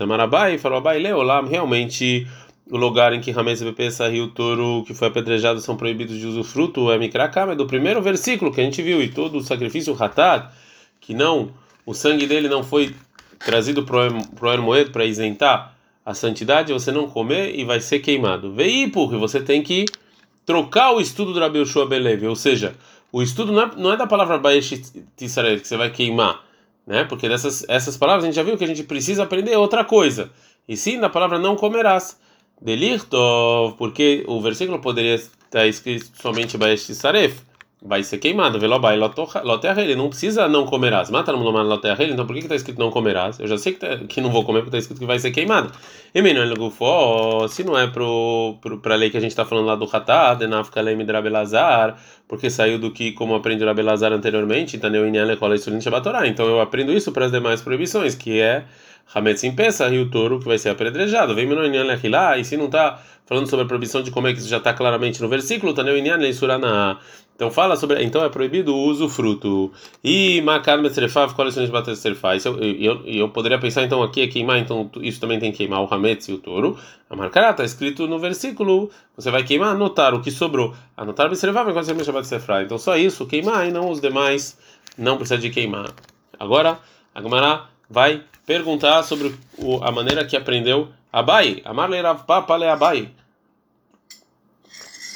Falou 0.58 0.78
Abai 0.78 0.98
Leolam, 0.98 1.44
realmente 1.44 2.26
o 2.70 2.78
lugar 2.78 3.12
em 3.12 3.20
que 3.20 3.30
Rames 3.30 3.62
BP 3.62 3.90
saiu 3.90 4.24
o 4.24 4.28
touro 4.28 4.82
que 4.86 4.94
foi 4.94 5.08
apedrejado 5.08 5.60
são 5.60 5.76
proibidos 5.76 6.18
de 6.18 6.26
usufruto 6.26 6.90
é 6.90 6.96
Mikrakam, 6.96 7.50
é 7.50 7.54
do 7.54 7.66
primeiro 7.66 8.00
versículo 8.00 8.50
que 8.50 8.62
a 8.62 8.64
gente 8.64 8.80
viu, 8.80 9.02
e 9.02 9.08
todo 9.08 9.36
o 9.36 9.42
sacrifício 9.42 9.94
Hatat, 9.98 10.48
que 11.00 11.12
não, 11.12 11.50
o 11.84 11.92
sangue 11.92 12.26
dele 12.26 12.48
não 12.48 12.62
foi 12.62 12.94
trazido 13.44 13.84
para 13.84 14.08
o 14.08 14.52
Hermoed 14.52 14.90
para 14.90 15.04
isentar 15.04 15.74
a 16.04 16.14
santidade, 16.14 16.72
você 16.72 16.90
não 16.90 17.08
comer 17.08 17.58
e 17.58 17.64
vai 17.64 17.80
ser 17.80 18.00
queimado. 18.00 18.52
Vei 18.52 18.88
porque 18.88 19.16
você 19.16 19.40
tem 19.40 19.62
que 19.62 19.86
trocar 20.44 20.92
o 20.92 21.00
estudo 21.00 21.32
do 21.32 21.40
Rabi 21.40 21.58
Yoshua 21.58 21.86
Belev, 21.86 22.24
ou 22.26 22.36
seja, 22.36 22.74
o 23.12 23.22
estudo 23.22 23.52
não 23.52 23.62
é, 23.62 23.70
não 23.76 23.92
é 23.92 23.96
da 23.96 24.06
palavra 24.06 24.38
Baesh 24.38 24.92
Tisrael, 25.16 25.60
que 25.60 25.68
você 25.68 25.76
vai 25.76 25.90
queimar, 25.90 26.44
né? 26.86 27.04
Porque 27.04 27.28
dessas 27.28 27.64
essas 27.68 27.96
palavras 27.96 28.24
a 28.24 28.26
gente 28.26 28.36
já 28.36 28.42
viu 28.42 28.56
que 28.56 28.64
a 28.64 28.66
gente 28.66 28.82
precisa 28.84 29.22
aprender 29.22 29.56
outra 29.56 29.84
coisa. 29.84 30.30
E 30.68 30.76
sim, 30.76 30.98
da 30.98 31.08
palavra 31.08 31.38
não 31.38 31.56
comerás. 31.56 32.18
Delirtov, 32.60 33.76
porque 33.76 34.22
o 34.26 34.40
versículo 34.40 34.80
poderia 34.80 35.14
estar 35.14 35.66
escrito 35.66 36.10
somente 36.20 36.58
Baesh 36.58 36.86
Tisaref 36.86 37.49
vai 37.82 38.02
ser 38.02 38.18
queimado. 38.18 38.58
Velobai 38.58 38.98
ele 39.78 39.96
não 39.96 40.08
precisa 40.08 40.48
não 40.48 40.66
comerás. 40.66 41.10
Mata 41.10 41.32
no 41.32 41.42
nome 41.42 41.58
loterrele, 41.60 42.12
então 42.12 42.26
por 42.26 42.34
que 42.34 42.40
está 42.40 42.54
escrito 42.54 42.78
não 42.78 42.90
comerás? 42.90 43.40
Eu 43.40 43.46
já 43.46 43.56
sei 43.56 43.72
que, 43.72 43.80
tá, 43.80 43.96
que 43.98 44.20
não 44.20 44.30
vou 44.30 44.44
comer 44.44 44.60
porque 44.60 44.76
está 44.76 44.78
escrito 44.78 44.98
que 44.98 45.06
vai 45.06 45.18
ser 45.18 45.30
queimado. 45.30 45.72
E 46.14 46.20
menor 46.20 46.52
gufo, 46.56 47.48
se 47.48 47.64
não 47.64 47.78
é 47.78 47.86
pro, 47.86 48.58
pra 48.82 48.96
lei 48.96 49.10
que 49.10 49.16
a 49.16 49.20
gente 49.20 49.30
está 49.30 49.44
falando 49.44 49.66
lá 49.66 49.76
do 49.76 49.88
Hatá, 49.90 50.34
denafka 50.34 50.80
lei 50.80 50.94
midrabelazar, 50.94 51.96
porque 52.28 52.50
saiu 52.50 52.78
do 52.78 52.90
que, 52.90 53.12
como 53.12 53.34
aprende 53.34 53.64
Rabelazar 53.64 54.12
anteriormente, 54.12 54.78
Taneu 54.78 55.06
Inyan 55.06 55.24
Lekola 55.24 55.54
Isurin 55.54 55.80
Shabatorá. 55.80 56.26
Então 56.26 56.46
eu 56.46 56.60
aprendo 56.60 56.92
isso 56.92 57.12
para 57.12 57.26
as 57.26 57.32
demais 57.32 57.62
proibições, 57.62 58.14
que 58.14 58.40
é 58.40 58.64
Hametz 59.14 59.42
em 59.44 59.52
Pesach 59.52 59.92
e 59.94 59.98
o 59.98 60.10
touro 60.10 60.38
que 60.38 60.46
vai 60.46 60.58
ser 60.58 60.70
apedrejado. 60.70 61.34
Vem 61.34 61.46
menor 61.46 61.64
Inyan 61.64 61.84
Lechilá, 61.84 62.38
e 62.38 62.44
se 62.44 62.56
não 62.56 62.66
está 62.66 63.00
falando 63.24 63.48
sobre 63.48 63.64
a 63.64 63.68
proibição 63.68 64.02
de 64.02 64.10
comer, 64.10 64.34
que 64.34 64.40
isso 64.40 64.48
já 64.48 64.58
está 64.58 64.72
claramente 64.72 65.22
no 65.22 65.28
versículo, 65.28 65.72
Taneu 65.72 65.96
Inyan 65.96 66.16
Leisurana. 66.16 66.98
Então 67.40 67.50
fala 67.50 67.74
sobre, 67.74 68.04
então 68.04 68.22
é 68.22 68.28
proibido 68.28 68.76
o 68.76 68.78
uso 68.78 69.08
fruto. 69.08 69.72
E 70.04 70.42
makar 70.42 70.76
mesrefav, 70.76 71.32
qual 71.32 71.48
é 71.48 71.66
bater 71.68 71.96
serfaz? 71.96 72.44
Eu, 72.44 72.58
eu, 73.06 73.30
poderia 73.30 73.58
pensar 73.58 73.82
então 73.82 74.02
aqui 74.02 74.20
é 74.20 74.26
queimar, 74.26 74.58
então 74.58 74.90
isso 75.00 75.18
também 75.18 75.38
tem 75.38 75.50
que 75.50 75.56
queimar 75.56 75.80
o 75.80 75.88
hametz 75.90 76.28
e 76.28 76.34
o 76.34 76.38
touro. 76.38 76.78
A 77.08 77.16
marcará 77.16 77.52
está 77.52 77.64
escrito 77.64 78.06
no 78.06 78.18
versículo, 78.18 78.90
você 79.16 79.30
vai 79.30 79.42
queimar, 79.42 79.70
anotar 79.70 80.14
o 80.14 80.20
que 80.20 80.30
sobrou. 80.30 80.74
Anotar 80.94 81.30
mesrefav, 81.30 81.72
qual 81.72 81.82
é 81.82 82.24
serfaz? 82.24 82.66
Então 82.66 82.76
só 82.76 82.94
isso, 82.98 83.24
queimar 83.24 83.66
e 83.66 83.72
não 83.72 83.90
os 83.90 84.02
demais 84.02 84.58
não 84.98 85.16
precisa 85.16 85.40
de 85.40 85.48
queimar. 85.48 85.94
Agora, 86.38 86.78
a 87.14 87.22
vai 87.88 88.22
perguntar 88.44 89.02
sobre 89.02 89.34
o, 89.56 89.82
a 89.82 89.90
maneira 89.90 90.26
que 90.26 90.36
aprendeu 90.36 90.90
Abai. 91.10 91.62
Amarle 91.64 92.02
Rav 92.02 92.26
Papa 92.26 92.58
le 92.58 92.68
Abai. 92.68 93.08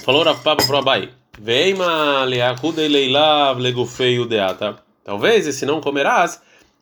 Falou 0.03 0.23
Rav 0.23 0.43
Papa 0.43 0.65
pro 0.65 0.79
Abai. 0.79 1.11
Veima 1.39 2.25
leakude 2.25 2.87
leilav 2.89 3.59
legufei 3.59 4.25
deata. 4.27 4.77
Talvez 5.03 5.47
esse 5.47 5.67
não 5.67 5.81
comerás 5.81 6.41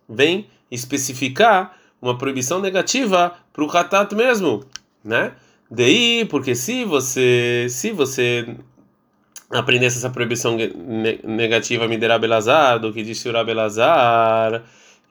vem 0.09 0.47
especificar 0.71 1.77
uma 2.01 2.17
proibição 2.17 2.61
negativa 2.61 3.35
para 3.53 3.65
o 3.65 3.71
hatat 3.71 4.15
mesmo, 4.15 4.65
né? 5.05 5.33
Daí, 5.71 6.27
porque 6.27 6.55
se 6.55 6.85
você 6.85 7.67
se 7.71 7.93
você 7.93 8.57
aprendesse 9.51 9.99
essa 9.99 10.11
proibição 10.11 10.57
negativa 11.25 11.89
Midera 11.89 12.19
Belazar, 12.19 12.79
do 12.79 12.93
que 12.93 13.03
disse 13.03 13.29
Ura 13.29 13.45
Belazar, 13.45 14.63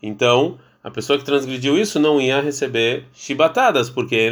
então 0.01 0.57
a 0.83 0.89
pessoa 0.89 1.17
que 1.17 1.25
transgrediu 1.25 1.77
isso 1.77 1.99
não 1.99 2.19
ia 2.19 2.41
receber 2.41 3.05
chibatadas, 3.13 3.89
porque. 3.89 4.31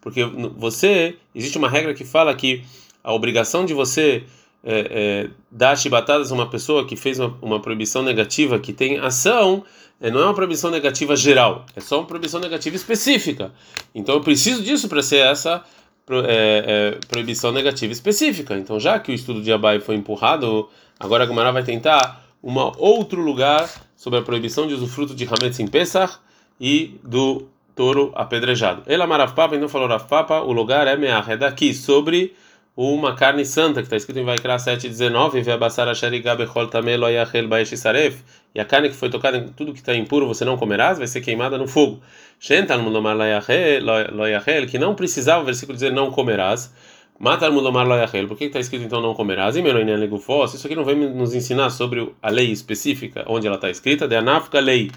Porque 0.00 0.22
você, 0.22 1.16
existe 1.34 1.56
uma 1.56 1.68
regra 1.68 1.94
que 1.94 2.04
fala 2.04 2.34
que 2.34 2.62
a 3.04 3.12
obrigação 3.12 3.66
de 3.66 3.74
você 3.74 4.24
é, 4.64 5.26
é, 5.26 5.30
dar 5.50 5.76
chibatadas 5.76 6.32
a 6.32 6.34
uma 6.34 6.48
pessoa 6.48 6.86
que 6.86 6.96
fez 6.96 7.20
uma, 7.20 7.36
uma 7.42 7.60
proibição 7.60 8.02
negativa, 8.02 8.58
que 8.58 8.72
tem 8.72 8.98
ação, 8.98 9.62
é, 10.00 10.10
não 10.10 10.20
é 10.20 10.24
uma 10.24 10.34
proibição 10.34 10.70
negativa 10.70 11.14
geral, 11.14 11.66
é 11.76 11.80
só 11.80 11.98
uma 11.98 12.06
proibição 12.06 12.40
negativa 12.40 12.74
específica. 12.74 13.52
Então 13.94 14.14
eu 14.14 14.22
preciso 14.22 14.62
disso 14.62 14.88
para 14.88 15.02
ser 15.02 15.18
essa 15.18 15.62
é, 16.10 16.94
é, 16.96 16.98
proibição 17.08 17.52
negativa 17.52 17.92
específica. 17.92 18.56
Então, 18.56 18.78
já 18.78 18.98
que 18.98 19.12
o 19.12 19.14
estudo 19.14 19.40
de 19.40 19.52
Abai 19.52 19.80
foi 19.80 19.94
empurrado, 19.94 20.68
agora 20.98 21.24
a 21.24 21.26
Gemara 21.26 21.52
vai 21.52 21.62
tentar 21.62 22.24
um 22.42 22.54
outro 22.78 23.22
lugar 23.22 23.70
sobre 23.96 24.18
a 24.18 24.22
proibição 24.22 24.66
de 24.66 24.74
usufruto 24.74 25.14
de 25.14 25.24
Hametz 25.24 25.60
em 25.60 25.66
Pesach 25.66 26.18
e 26.60 27.00
do 27.02 27.48
touro 27.74 28.12
apedrejado. 28.14 28.82
Ela 28.86 29.06
Marav 29.06 29.34
Papa, 29.34 29.56
então 29.56 29.68
falou 29.68 29.88
Rav 29.88 30.06
Papa, 30.06 30.40
o 30.40 30.52
lugar 30.52 30.86
é 30.86 30.96
Meah, 30.96 31.24
é 31.26 31.36
daqui, 31.36 31.72
sobre 31.72 32.34
uma 32.76 33.14
carne 33.14 33.44
santa, 33.44 33.80
que 33.80 33.86
está 33.86 33.96
escrito 33.96 34.18
em 34.18 34.24
Vaikra 34.24 34.56
7,19, 34.56 35.44
e 38.54 38.60
a 38.60 38.64
carne 38.64 38.88
que 38.88 38.94
foi 38.94 39.10
tocada 39.10 39.36
em 39.36 39.48
tudo 39.48 39.72
que 39.72 39.78
está 39.80 39.94
impuro 39.94 40.26
você 40.26 40.44
não 40.44 40.56
comerás, 40.56 40.98
vai 40.98 41.06
ser 41.06 41.20
queimada 41.20 41.56
no 41.58 41.68
fogo. 41.68 42.00
Que 44.68 44.78
não 44.78 44.94
precisava 44.94 45.42
o 45.42 45.44
versículo 45.44 45.74
dizer 45.74 45.92
não 45.92 46.10
comerás. 46.10 46.72
Matar 47.18 47.50
mudomar 47.50 47.86
loyachel. 47.86 48.26
Por 48.26 48.36
que 48.36 48.44
está 48.44 48.58
escrito 48.58 48.84
então 48.84 49.00
não 49.00 49.14
comerás? 49.14 49.56
E 49.56 49.62
meroinha 49.62 49.96
legufos. 49.96 50.54
Isso 50.54 50.66
aqui 50.66 50.74
não 50.74 50.84
vem 50.84 50.96
nos 50.96 51.32
ensinar 51.34 51.70
sobre 51.70 52.12
a 52.20 52.28
lei 52.30 52.50
específica, 52.50 53.24
onde 53.28 53.46
ela 53.46 53.56
está 53.56 53.70
escrita. 53.70 54.08
De 54.08 54.16
anafka 54.16 54.58
lei 54.60 54.90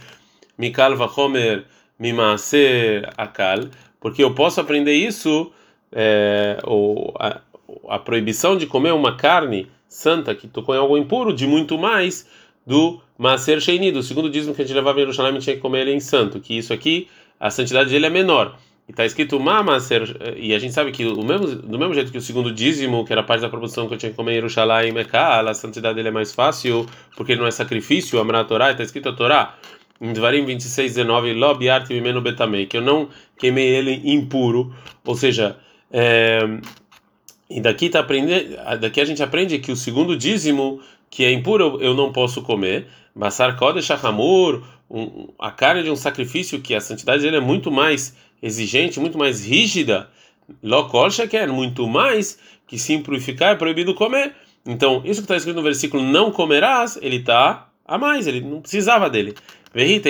mikal 0.58 0.96
vachomer 0.96 1.66
mimaser 2.00 3.10
akal. 3.18 3.60
Porque 4.00 4.24
eu 4.24 4.34
posso 4.34 4.60
aprender 4.60 4.94
isso, 4.94 5.52
é, 5.92 6.60
ou, 6.64 7.14
a, 7.20 7.40
a 7.88 7.98
proibição 7.98 8.58
de 8.58 8.68
comer 8.68 8.94
uma 8.94 9.16
carne 9.16 9.68
santa 9.88 10.36
que 10.36 10.48
tocou 10.48 10.76
em 10.76 10.78
algo 10.78 10.98
impuro, 10.98 11.34
de 11.34 11.48
muito 11.48 11.78
mais 11.78 12.28
do 12.66 13.00
Maser 13.18 13.62
Sheini, 13.62 13.92
do 13.92 14.04
segundo 14.04 14.30
dízimo 14.30 14.54
que 14.54 14.62
a 14.62 14.66
gente 14.66 14.76
levava 14.76 14.98
em 15.00 15.02
Jerusalém 15.02 15.40
tinha 15.40 15.56
que 15.56 15.62
comer 15.62 15.82
ele 15.82 15.94
em 15.94 16.00
santo, 16.00 16.40
que 16.40 16.58
isso 16.58 16.74
aqui, 16.74 17.08
a 17.40 17.50
santidade 17.50 17.90
dele 17.90 18.06
é 18.06 18.10
menor. 18.10 18.58
E 18.88 18.92
está 18.92 19.06
escrito 19.06 19.40
Mamaser, 19.40 20.36
e 20.38 20.54
a 20.54 20.60
gente 20.60 20.74
sabe 20.74 20.92
que 20.92 21.06
o 21.06 21.24
mesmo, 21.24 21.48
do 21.48 21.78
mesmo 21.78 21.94
jeito 21.94 22.12
que 22.12 22.18
o 22.18 22.22
segundo 22.22 22.52
dízimo, 22.52 23.06
que 23.06 23.12
era 23.12 23.24
parte 23.24 23.42
da 23.42 23.50
proporção 23.50 23.88
que 23.88 23.94
eu 23.94 23.98
tinha 23.98 24.12
que 24.12 24.16
comer 24.16 24.34
em 24.34 24.36
Jerusalém 24.36 24.94
a 25.14 25.54
santidade 25.54 25.96
dele 25.96 26.10
é 26.10 26.12
mais 26.12 26.34
fácil, 26.34 26.86
porque 27.16 27.34
ele 27.34 27.42
não 27.42 27.48
é 27.48 27.52
sacrifício, 27.52 28.20
Amra 28.20 28.44
Torá, 28.46 28.72
está 28.72 28.84
escrito 28.84 29.10
a 29.10 29.14
Torá, 29.14 29.56
em 30.00 30.14
Dvarim 30.14 30.46
26, 30.46 30.96
19, 30.96 31.34
Lob 31.34 31.70
Arti 31.70 31.94
Mimeno 31.94 32.22
Betamei, 32.22 32.66
que 32.66 32.78
eu 32.78 32.82
não 32.82 33.10
queimei 33.38 33.68
ele 33.68 34.02
impuro, 34.06 34.74
ou 35.04 35.16
seja, 35.16 35.58
é, 35.92 36.40
e 37.50 37.62
daqui, 37.62 37.90
tá 37.90 38.00
aprendendo, 38.00 38.58
daqui 38.80 39.00
a 39.00 39.06
gente 39.06 39.24
aprende 39.24 39.58
que 39.60 39.72
o 39.72 39.76
segundo 39.76 40.18
dízimo, 40.18 40.82
que 41.10 41.24
é 41.24 41.32
impuro, 41.32 41.78
eu 41.82 41.94
não 41.94 42.12
posso 42.12 42.42
comer. 42.42 42.88
Basar 43.16 43.56
Kodesh 43.58 43.90
Hamur, 43.92 44.64
um, 44.90 45.30
a 45.40 45.52
carne 45.52 45.84
de 45.84 45.90
um 45.90 45.96
sacrifício 45.96 46.62
que 46.62 46.76
a 46.76 46.82
santidade 46.82 47.22
dele 47.22 47.38
é 47.38 47.42
muito 47.42 47.72
mais 47.72 48.16
exigente, 48.44 49.00
muito 49.00 49.18
mais 49.18 49.46
rígida. 49.46 50.10
Lokol 50.62 51.10
Sheker, 51.10 51.52
muito 51.52 51.88
mais 51.88 52.38
que 52.68 52.78
se 52.78 52.94
impurificar 52.94 53.54
é 53.54 53.56
proibido 53.56 53.94
comer. 53.94 54.36
Então, 54.66 55.02
isso 55.06 55.22
que 55.22 55.26
está 55.26 55.38
escrito 55.38 55.56
no 55.56 55.64
versículo 55.64 56.04
não 56.04 56.32
comerás, 56.32 57.00
ele 57.02 57.18
está 57.18 57.70
a 57.86 57.98
mais, 57.98 58.28
ele 58.28 58.42
não 58.42 58.62
precisava 58.62 59.10
dele. 59.10 59.34
E 59.74 60.02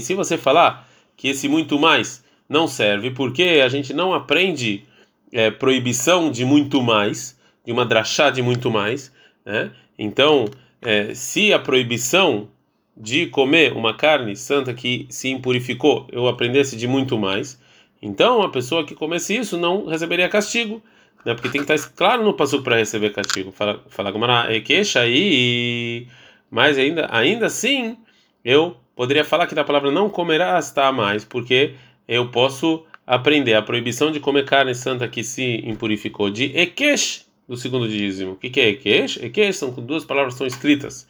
se 0.00 0.14
você 0.14 0.36
falar 0.36 0.88
que 1.16 1.28
esse 1.28 1.48
muito 1.48 1.78
mais 1.78 2.24
não 2.48 2.66
serve, 2.66 3.12
porque 3.12 3.60
a 3.64 3.68
gente 3.68 3.94
não 3.94 4.12
aprende 4.12 4.84
é, 5.32 5.50
proibição 5.50 6.30
de 6.30 6.44
muito 6.44 6.82
mais, 6.82 7.38
de 7.64 7.72
uma 7.72 7.84
drachá 7.84 8.30
de 8.30 8.42
muito 8.42 8.70
mais, 8.70 9.12
né? 9.44 9.72
Então, 9.98 10.44
é, 10.80 11.14
se 11.14 11.52
a 11.52 11.58
proibição 11.58 12.48
de 12.96 13.26
comer 13.26 13.72
uma 13.72 13.94
carne 13.94 14.36
santa 14.36 14.74
que 14.74 15.06
se 15.08 15.30
impurificou, 15.30 16.06
eu 16.12 16.28
aprendesse 16.28 16.76
de 16.76 16.86
muito 16.86 17.18
mais, 17.18 17.58
então 18.00 18.42
a 18.42 18.50
pessoa 18.50 18.84
que 18.84 18.94
comesse 18.94 19.34
isso 19.34 19.56
não 19.56 19.86
receberia 19.86 20.28
castigo, 20.28 20.82
né? 21.24 21.34
Porque 21.34 21.48
tem 21.48 21.64
que 21.64 21.72
estar 21.72 21.92
claro 21.94 22.22
no 22.22 22.34
passo 22.34 22.62
para 22.62 22.76
receber 22.76 23.10
castigo. 23.10 23.52
Fala, 23.52 23.82
fala 23.88 24.10
Gomara, 24.10 24.54
é 24.54 24.60
queixa 24.60 25.00
aí, 25.00 26.06
mas 26.50 26.76
ainda, 26.76 27.08
ainda 27.10 27.46
assim, 27.46 27.96
eu 28.44 28.76
poderia 28.94 29.24
falar 29.24 29.46
que 29.46 29.54
da 29.54 29.64
palavra 29.64 29.90
não 29.90 30.10
comerás 30.10 30.66
está 30.66 30.92
mais, 30.92 31.24
porque 31.24 31.74
eu 32.06 32.28
posso 32.30 32.84
aprender 33.06 33.54
a 33.54 33.62
proibição 33.62 34.10
de 34.10 34.20
comer 34.20 34.44
carne 34.44 34.74
santa 34.74 35.08
que 35.08 35.22
se 35.22 35.62
impurificou 35.64 36.30
de 36.30 36.44
Ekesh, 36.56 37.26
do 37.48 37.56
segundo 37.56 37.88
dízimo. 37.88 38.32
O 38.32 38.36
que, 38.36 38.60
é 38.60 38.68
Ekesh? 38.68 39.16
Ekesh 39.18 39.56
são 39.56 39.70
duas 39.70 40.04
palavras 40.04 40.34
são 40.34 40.46
escritas 40.46 41.06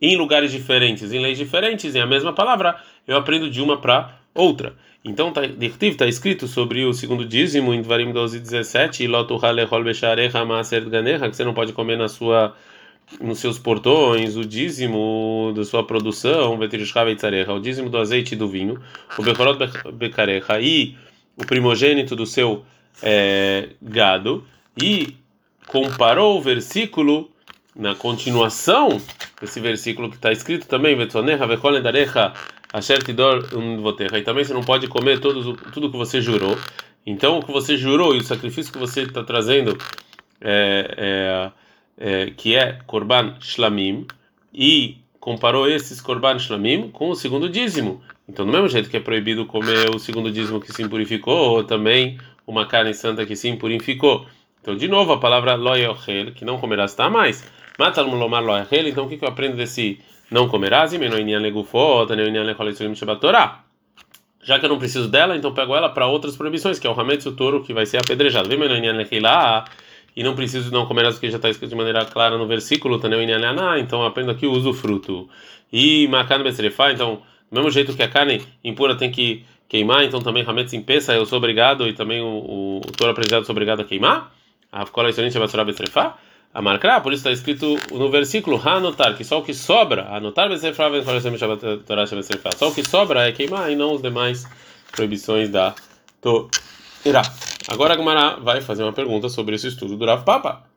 em 0.00 0.16
lugares 0.16 0.50
diferentes, 0.50 1.12
em 1.12 1.20
leis 1.20 1.36
diferentes, 1.36 1.94
em 1.94 2.00
a 2.00 2.06
mesma 2.06 2.32
palavra, 2.32 2.76
eu 3.06 3.16
aprendo 3.16 3.50
de 3.50 3.60
uma 3.60 3.78
para 3.78 4.18
outra. 4.34 4.74
Então, 5.04 5.28
está 5.28 5.42
tá 5.96 6.06
escrito 6.06 6.46
sobre 6.46 6.84
o 6.84 6.92
segundo 6.92 7.24
dízimo 7.24 7.72
em 7.74 7.82
Dvarim 7.82 8.12
12 8.12 8.40
17, 8.40 9.04
que 11.30 11.36
você 11.36 11.44
não 11.44 11.54
pode 11.54 11.72
comer 11.72 11.96
na 11.96 12.08
sua 12.08 12.54
nos 13.20 13.40
seus 13.40 13.58
portões 13.58 14.36
o 14.36 14.44
dízimo 14.44 15.52
da 15.56 15.64
sua 15.64 15.84
produção, 15.84 16.54
o 16.54 17.60
dízimo 17.60 17.90
do 17.90 17.98
azeite 17.98 18.34
e 18.34 18.38
do 18.38 18.46
vinho, 18.46 18.80
o 19.18 19.22
bekorot 19.22 19.58
bekarecha 19.92 20.60
e 20.60 20.94
o 21.40 21.46
primogênito 21.46 22.14
do 22.14 22.26
seu 22.26 22.64
é, 23.02 23.70
gado 23.80 24.44
e 24.80 25.16
comparou 25.66 26.38
o 26.38 26.42
versículo 26.42 27.30
na 27.74 27.94
continuação 27.94 29.00
desse 29.40 29.60
versículo 29.60 30.10
que 30.10 30.16
está 30.16 30.30
escrito 30.32 30.66
também 30.66 30.96
e 34.18 34.22
também 34.22 34.44
você 34.44 34.52
não 34.52 34.62
pode 34.62 34.86
comer 34.86 35.18
todos, 35.18 35.58
tudo 35.72 35.90
que 35.90 35.96
você 35.96 36.20
jurou. 36.20 36.58
Então 37.06 37.38
o 37.38 37.42
que 37.42 37.50
você 37.50 37.76
jurou 37.76 38.14
e 38.14 38.18
o 38.18 38.22
sacrifício 38.22 38.72
que 38.72 38.78
você 38.78 39.02
está 39.02 39.24
trazendo 39.24 39.78
é, 40.40 40.94
é, 40.96 41.52
é, 41.98 42.30
que 42.30 42.54
é 42.54 42.78
korban 42.86 43.36
shlamim 43.40 44.06
e 44.52 44.98
comparou 45.18 45.68
esses 45.68 46.00
korban 46.00 46.38
shlamim 46.38 46.90
com 46.90 47.10
o 47.10 47.14
segundo 47.14 47.48
dízimo 47.48 48.02
então, 48.30 48.46
do 48.46 48.52
mesmo 48.52 48.68
jeito 48.68 48.88
que 48.88 48.96
é 48.96 49.00
proibido 49.00 49.44
comer 49.44 49.92
o 49.92 49.98
segundo 49.98 50.30
dízimo 50.30 50.60
que 50.60 50.72
se 50.72 50.84
impurificou, 50.84 51.50
ou 51.50 51.64
também 51.64 52.16
uma 52.46 52.64
carne 52.64 52.94
santa 52.94 53.26
que 53.26 53.34
se 53.34 53.48
impurificou. 53.48 54.24
Então, 54.62 54.76
de 54.76 54.86
novo, 54.86 55.12
a 55.12 55.18
palavra 55.18 55.56
loyochel, 55.56 56.30
que 56.32 56.44
não 56.44 56.56
comerás, 56.56 56.92
está 56.92 57.10
mais. 57.10 57.44
Mata 57.76 58.02
lomar 58.02 58.44
loyochel, 58.44 58.86
então 58.86 59.06
o 59.06 59.08
que, 59.08 59.16
que 59.16 59.24
eu 59.24 59.28
aprendo 59.28 59.56
desse 59.56 59.98
não 60.30 60.48
comerás? 60.48 60.92
Já 60.92 60.98
que 64.60 64.64
eu 64.64 64.68
não 64.68 64.78
preciso 64.78 65.08
dela, 65.08 65.36
então 65.36 65.52
pego 65.52 65.74
ela 65.74 65.88
para 65.88 66.06
outras 66.06 66.36
proibições, 66.36 66.78
que 66.78 66.86
é 66.86 66.90
o 66.90 66.98
hametz, 66.98 67.26
o 67.26 67.32
touro, 67.32 67.64
que 67.64 67.74
vai 67.74 67.84
ser 67.84 67.96
apedrejado. 67.96 68.48
E 70.14 70.22
não 70.22 70.36
preciso 70.36 70.72
não 70.72 70.86
comerás, 70.86 71.16
porque 71.16 71.30
já 71.30 71.36
está 71.36 71.50
escrito 71.50 71.70
de 71.70 71.76
maneira 71.76 72.04
clara 72.04 72.38
no 72.38 72.46
versículo, 72.46 73.00
então 73.76 74.04
aprendo 74.04 74.30
aqui 74.30 74.46
o 74.46 74.52
uso 74.52 74.72
fruto. 74.72 75.28
E 75.72 76.06
makan 76.06 76.44
então 76.92 77.22
do 77.50 77.56
mesmo 77.56 77.70
jeito 77.70 77.94
que 77.94 78.02
a 78.02 78.08
carne 78.08 78.42
impura 78.62 78.94
tem 78.94 79.10
que 79.10 79.44
queimar, 79.68 80.04
então 80.04 80.20
também 80.20 80.44
Hametz 80.46 80.72
em 80.72 80.82
peça 80.82 81.14
eu 81.14 81.26
sou 81.26 81.38
obrigado 81.38 81.86
e 81.86 81.92
também 81.92 82.20
o, 82.20 82.80
o, 82.84 82.92
touro 82.96 83.12
aprendizado 83.12 83.44
sou 83.44 83.52
obrigado 83.52 83.80
a 83.80 83.84
queimar. 83.84 84.32
A 84.72 84.84
Isonite 85.08 85.38
vai 85.38 85.48
surar 85.48 85.64
betrefá. 85.64 86.16
A 86.52 86.60
marcar, 86.60 87.00
por 87.00 87.12
isso 87.12 87.20
está 87.20 87.30
escrito 87.30 87.78
no 87.92 88.10
versículo 88.10 88.60
Hanotar, 88.64 89.16
que 89.16 89.22
só 89.22 89.38
o 89.38 89.42
que 89.42 89.54
sobra, 89.54 90.08
anotar 90.12 90.50
só 92.56 92.68
o 92.68 92.74
que 92.74 92.82
sobra 92.84 93.28
é 93.28 93.30
queimar 93.30 93.70
e 93.70 93.76
não 93.76 93.94
os 93.94 94.02
demais 94.02 94.44
proibições 94.90 95.48
da 95.48 95.76
Torá. 96.20 97.22
Agora 97.68 97.94
a 97.94 97.96
Gumara 97.96 98.40
vai 98.40 98.60
fazer 98.60 98.82
uma 98.82 98.92
pergunta 98.92 99.28
sobre 99.28 99.54
esse 99.54 99.68
estudo 99.68 99.96
do 99.96 100.04
Rav 100.04 100.24
Papa. 100.24 100.69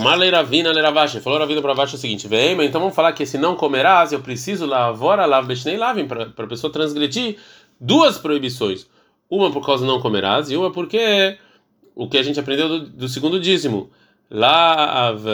Marley 0.00 0.30
Ravina 0.30 0.70
Leravashi 0.72 1.20
falou 1.20 1.38
Ravina 1.38 1.62
para 1.62 1.74
baixo 1.74 1.96
o 1.96 1.98
seguinte: 1.98 2.28
Vem, 2.28 2.52
então 2.64 2.80
vamos 2.80 2.94
falar 2.94 3.12
que 3.12 3.24
se 3.24 3.38
não 3.38 3.56
comerás, 3.56 4.12
eu 4.12 4.20
preciso 4.20 4.66
lavora 4.66 5.24
lav 5.24 5.46
beshnei 5.46 5.78
lavim 5.78 6.06
para 6.06 6.24
a 6.24 6.46
pessoa 6.46 6.70
transgredir 6.70 7.38
duas 7.80 8.18
proibições. 8.18 8.86
Uma 9.28 9.50
por 9.50 9.64
causa 9.64 9.86
não 9.86 10.00
comerás 10.00 10.50
e 10.50 10.56
uma 10.56 10.70
porque 10.70 11.38
o 11.94 12.08
que 12.08 12.18
a 12.18 12.22
gente 12.22 12.38
aprendeu 12.38 12.68
do, 12.68 12.80
do 12.80 13.08
segundo 13.08 13.40
dízimo. 13.40 13.90
Lav 14.30 15.24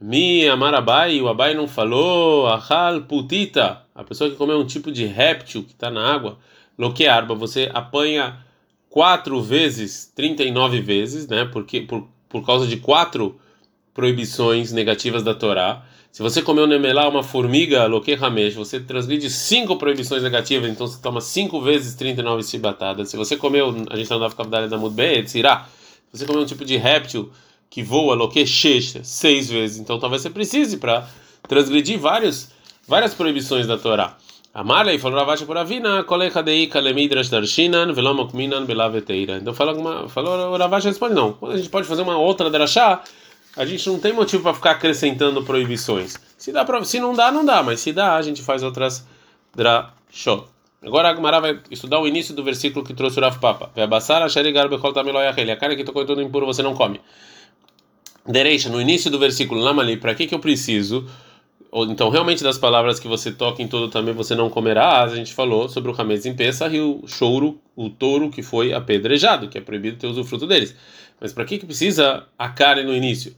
mi 0.00 0.46
amarabai, 0.46 1.20
o 1.20 1.28
Abai 1.28 1.54
não 1.54 1.66
falou, 1.66 2.46
ahal 2.46 3.02
putita, 3.02 3.82
a 3.94 4.04
pessoa 4.04 4.30
que 4.30 4.36
comeu 4.36 4.58
um 4.58 4.66
tipo 4.66 4.92
de 4.92 5.06
réptil 5.06 5.64
que 5.64 5.72
está 5.72 5.90
na 5.90 6.14
água, 6.14 6.38
loque 6.78 7.06
arba, 7.06 7.34
você 7.34 7.70
apanha 7.74 8.38
quatro 8.88 9.40
vezes, 9.42 10.12
39 10.14 10.80
vezes, 10.80 11.26
né? 11.26 11.44
Porque 11.46 11.80
por, 11.80 12.06
por 12.28 12.44
causa 12.44 12.66
de 12.66 12.76
quatro 12.76 13.40
proibições 13.98 14.70
negativas 14.70 15.24
da 15.24 15.34
Torá. 15.34 15.82
Se 16.12 16.22
você 16.22 16.40
comeu 16.40 16.68
nemelá, 16.68 17.08
uma 17.08 17.24
formiga, 17.24 17.84
loque 17.86 18.14
ramesh, 18.14 18.54
você 18.54 18.78
transgride 18.78 19.28
cinco 19.28 19.74
proibições 19.74 20.22
negativas, 20.22 20.70
então 20.70 20.86
você 20.86 21.02
toma 21.02 21.20
cinco 21.20 21.60
vezes 21.60 21.96
39 21.96 22.44
cibatadas. 22.44 23.08
Se 23.08 23.16
você 23.16 23.36
comeu, 23.36 23.70
a 23.90 23.96
gente 23.96 24.04
está 24.04 24.16
na 24.16 24.30
Kavdalha 24.30 24.68
da 24.68 24.78
Mudbe, 24.78 25.24
tzirá, 25.24 25.66
se 26.12 26.20
você 26.20 26.26
comeu 26.26 26.42
um 26.42 26.46
tipo 26.46 26.64
de 26.64 26.76
réptil 26.76 27.28
que 27.68 27.82
voa, 27.82 28.14
loque 28.14 28.46
shesh, 28.46 29.00
seis 29.02 29.50
vezes, 29.50 29.80
então 29.80 29.98
talvez 29.98 30.22
você 30.22 30.30
precise 30.30 30.76
para 30.76 31.08
transgredir 31.48 31.98
vários, 31.98 32.50
várias 32.86 33.14
proibições 33.14 33.66
da 33.66 33.76
Torá. 33.76 34.16
Amarlei 34.54 34.96
falou 35.00 35.18
Ravashi 35.18 35.44
por 35.44 35.58
Avina, 35.58 36.04
kolecha 36.04 36.40
deika 36.40 36.78
lemidrash 36.78 37.30
darshinan 37.30 37.92
velomokminan 37.92 38.64
belaveteira. 38.64 39.38
Então 39.38 39.52
falou, 39.52 40.08
falou 40.08 40.56
Ravashi 40.56 40.86
responde 40.86 41.14
não. 41.14 41.36
A 41.42 41.56
gente 41.56 41.68
pode 41.68 41.88
fazer 41.88 42.02
uma 42.02 42.16
outra 42.16 42.48
drachá 42.48 43.02
a 43.58 43.66
gente 43.66 43.84
não 43.88 43.98
tem 43.98 44.12
motivo 44.12 44.44
para 44.44 44.54
ficar 44.54 44.70
acrescentando 44.70 45.42
proibições. 45.42 46.16
Se 46.38 46.52
dá 46.52 46.64
pra, 46.64 46.84
se 46.84 47.00
não 47.00 47.12
dá, 47.12 47.32
não 47.32 47.44
dá, 47.44 47.60
mas 47.60 47.80
se 47.80 47.92
dá, 47.92 48.14
a 48.14 48.22
gente 48.22 48.40
faz 48.40 48.62
outras 48.62 49.04
drashot. 49.52 50.44
Agora 50.80 51.10
a 51.10 51.14
Gemara 51.14 51.40
vai 51.40 51.60
estudar 51.68 51.98
o 51.98 52.06
início 52.06 52.32
do 52.32 52.44
versículo 52.44 52.84
que 52.84 52.94
trouxe 52.94 53.18
o 53.18 53.20
Rav 53.20 53.40
Papa. 53.40 53.72
A 53.74 55.56
carne 55.56 55.74
que 55.74 55.82
tocou 55.82 56.04
em 56.04 56.06
todo 56.06 56.22
impuro 56.22 56.46
você 56.46 56.62
não 56.62 56.72
come. 56.72 57.00
Derecha, 58.24 58.68
no 58.68 58.80
início 58.80 59.10
do 59.10 59.18
versículo, 59.18 59.60
Lamali, 59.60 59.96
para 59.96 60.14
que 60.14 60.28
que 60.28 60.34
eu 60.36 60.38
preciso? 60.38 61.04
Então, 61.88 62.10
realmente, 62.10 62.44
das 62.44 62.58
palavras 62.58 63.00
que 63.00 63.08
você 63.08 63.32
toca 63.32 63.60
em 63.60 63.66
todo 63.66 63.88
também 63.88 64.14
você 64.14 64.36
não 64.36 64.48
comerá, 64.48 65.02
a 65.02 65.08
gente 65.08 65.34
falou 65.34 65.68
sobre 65.68 65.90
o 65.90 66.00
Hametz 66.00 66.26
em 66.26 66.34
Pesach 66.34 66.74
e 66.74 66.80
o 66.80 67.02
chouro, 67.08 67.60
o 67.74 67.90
touro 67.90 68.30
que 68.30 68.40
foi 68.40 68.72
apedrejado, 68.72 69.48
que 69.48 69.58
é 69.58 69.60
proibido 69.60 69.98
ter 69.98 70.06
usufruto 70.06 70.46
deles. 70.46 70.76
Mas 71.20 71.32
para 71.32 71.44
que 71.44 71.58
que 71.58 71.66
precisa 71.66 72.24
a 72.38 72.48
carne 72.48 72.84
no 72.84 72.94
início? 72.94 73.34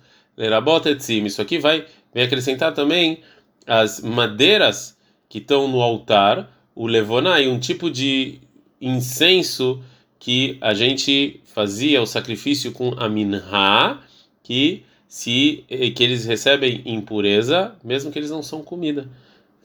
Isso 1.26 1.42
aqui 1.42 1.58
vai, 1.58 1.84
vai 2.14 2.24
acrescentar 2.24 2.72
também 2.72 3.20
as 3.66 4.00
madeiras 4.00 4.96
que 5.28 5.38
estão 5.38 5.68
no 5.68 5.80
altar, 5.80 6.50
o 6.74 6.86
levonai, 6.86 7.46
um 7.46 7.58
tipo 7.58 7.90
de 7.90 8.40
incenso 8.80 9.82
que 10.18 10.58
a 10.60 10.74
gente 10.74 11.40
fazia 11.44 12.00
o 12.00 12.06
sacrifício 12.06 12.72
com 12.72 12.94
a 12.96 13.08
minha, 13.08 14.00
que 14.42 14.84
se 15.06 15.64
que 15.68 16.02
eles 16.02 16.24
recebem 16.24 16.82
impureza, 16.84 17.74
mesmo 17.82 18.10
que 18.10 18.18
eles 18.18 18.30
não 18.30 18.42
são 18.42 18.62
comida. 18.62 19.08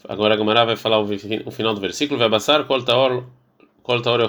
Agora 0.07 0.33
a 0.33 0.37
Gamara 0.37 0.65
vai 0.65 0.75
falar 0.75 0.99
o, 0.99 1.51
final 1.51 1.73
do 1.73 1.81
versículo, 1.81 2.19
vai 2.19 2.29
passar 2.29 2.65
coltaor 2.65 3.25
coltaor 3.85 4.19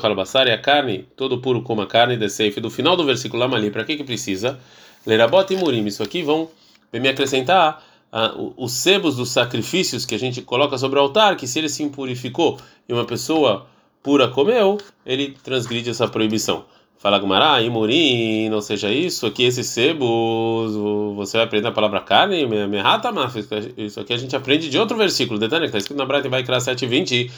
e 0.47 0.53
a 0.53 0.59
carne, 0.59 1.07
todo 1.17 1.39
puro 1.39 1.63
como 1.63 1.81
a 1.81 1.87
carne 1.87 2.17
de. 2.17 2.61
Do 2.61 2.71
final 2.71 2.95
do 2.97 3.05
versículo 3.05 3.41
lá 3.47 3.57
ali, 3.57 3.71
para 3.71 3.85
que 3.85 3.97
que 3.97 4.05
precisa? 4.05 4.61
Lerabot 5.07 5.53
e 5.53 5.57
Murim. 5.57 5.85
Isso 5.87 6.03
aqui 6.03 6.23
vão 6.23 6.51
me 6.93 7.09
acrescentar 7.09 7.83
ah, 8.13 8.35
os 8.57 8.73
sebos 8.73 9.17
dos 9.17 9.31
sacrifícios 9.31 10.05
que 10.05 10.15
a 10.15 10.19
gente 10.19 10.43
coloca 10.43 10.77
sobre 10.79 10.99
o 10.99 11.03
altar, 11.03 11.37
que 11.37 11.47
se 11.47 11.59
ele 11.59 11.69
se 11.69 11.83
impurificou 11.83 12.59
e 12.89 12.93
uma 12.93 13.05
pessoa 13.05 13.67
pura 14.03 14.29
comeu, 14.29 14.79
ele 15.05 15.37
transgride 15.43 15.91
essa 15.91 16.07
proibição. 16.09 16.65
Fala 16.99 17.19
Gumará, 17.19 17.61
Imurim, 17.61 18.49
não 18.49 18.63
seja 18.63 18.91
isso, 18.91 19.27
aqui 19.27 19.45
esses 19.45 19.67
sebos, 19.67 20.75
você 21.15 21.37
vai 21.37 21.47
aprender 21.47 21.69
a 21.69 21.73
palavra 21.73 22.01
carne, 22.01 22.47
merrata 22.47 23.13
isso 23.77 24.01
aqui 24.01 24.15
a 24.15 24.17
gente 24.17 24.35
aprende 24.35 24.71
de 24.71 24.79
outro 24.79 24.97
versículo, 24.97 25.39
que 25.39 25.45
está 25.45 25.79
escrito 25.79 25.99
na 25.99 26.07
Brata 26.07 26.29
vai 26.29 26.43
criar 26.43 26.59
7:20, 26.59 27.31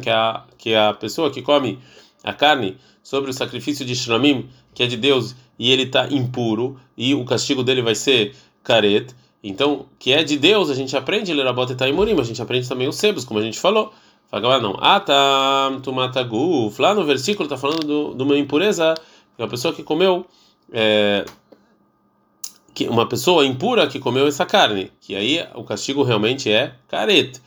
que 0.00 0.10
a 0.10 0.44
que 0.56 0.74
a 0.74 0.94
pessoa 0.94 1.30
que 1.30 1.42
come 1.42 1.78
a 2.22 2.32
carne 2.32 2.76
sobre 3.02 3.30
o 3.30 3.34
sacrifício 3.34 3.84
de 3.84 3.94
Shramim, 3.94 4.48
que 4.74 4.82
é 4.82 4.86
de 4.86 4.96
Deus, 4.96 5.34
e 5.58 5.70
ele 5.70 5.84
está 5.84 6.08
impuro, 6.08 6.78
e 6.96 7.14
o 7.14 7.24
castigo 7.24 7.62
dele 7.62 7.82
vai 7.82 7.94
ser 7.94 8.34
caret. 8.62 9.14
Então, 9.42 9.86
que 9.98 10.12
é 10.12 10.22
de 10.22 10.36
Deus, 10.36 10.68
a 10.68 10.74
gente 10.74 10.96
aprende 10.96 11.32
Lerabot 11.32 11.72
e 11.72 11.76
Taimurim, 11.76 12.18
a 12.20 12.24
gente 12.24 12.42
aprende 12.42 12.68
também 12.68 12.88
os 12.88 12.96
sebos, 12.96 13.24
como 13.24 13.40
a 13.40 13.42
gente 13.42 13.58
falou. 13.58 13.92
Fala 14.30 14.60
não. 14.60 14.76
Ah, 14.78 15.00
tá, 15.00 15.78
tumataguf. 15.82 16.80
Lá 16.80 16.94
no 16.94 17.04
versículo 17.04 17.46
está 17.46 17.56
falando 17.56 18.14
de 18.14 18.22
uma 18.22 18.36
impureza, 18.36 18.94
é 19.38 19.42
uma 19.42 19.48
pessoa 19.48 19.72
que 19.72 19.82
comeu. 19.82 20.26
É, 20.70 21.24
que 22.74 22.86
uma 22.88 23.08
pessoa 23.08 23.46
impura 23.46 23.86
que 23.86 23.98
comeu 23.98 24.26
essa 24.26 24.44
carne, 24.44 24.92
que 25.00 25.16
aí 25.16 25.44
o 25.54 25.64
castigo 25.64 26.02
realmente 26.02 26.50
é 26.50 26.74
caret. 26.86 27.40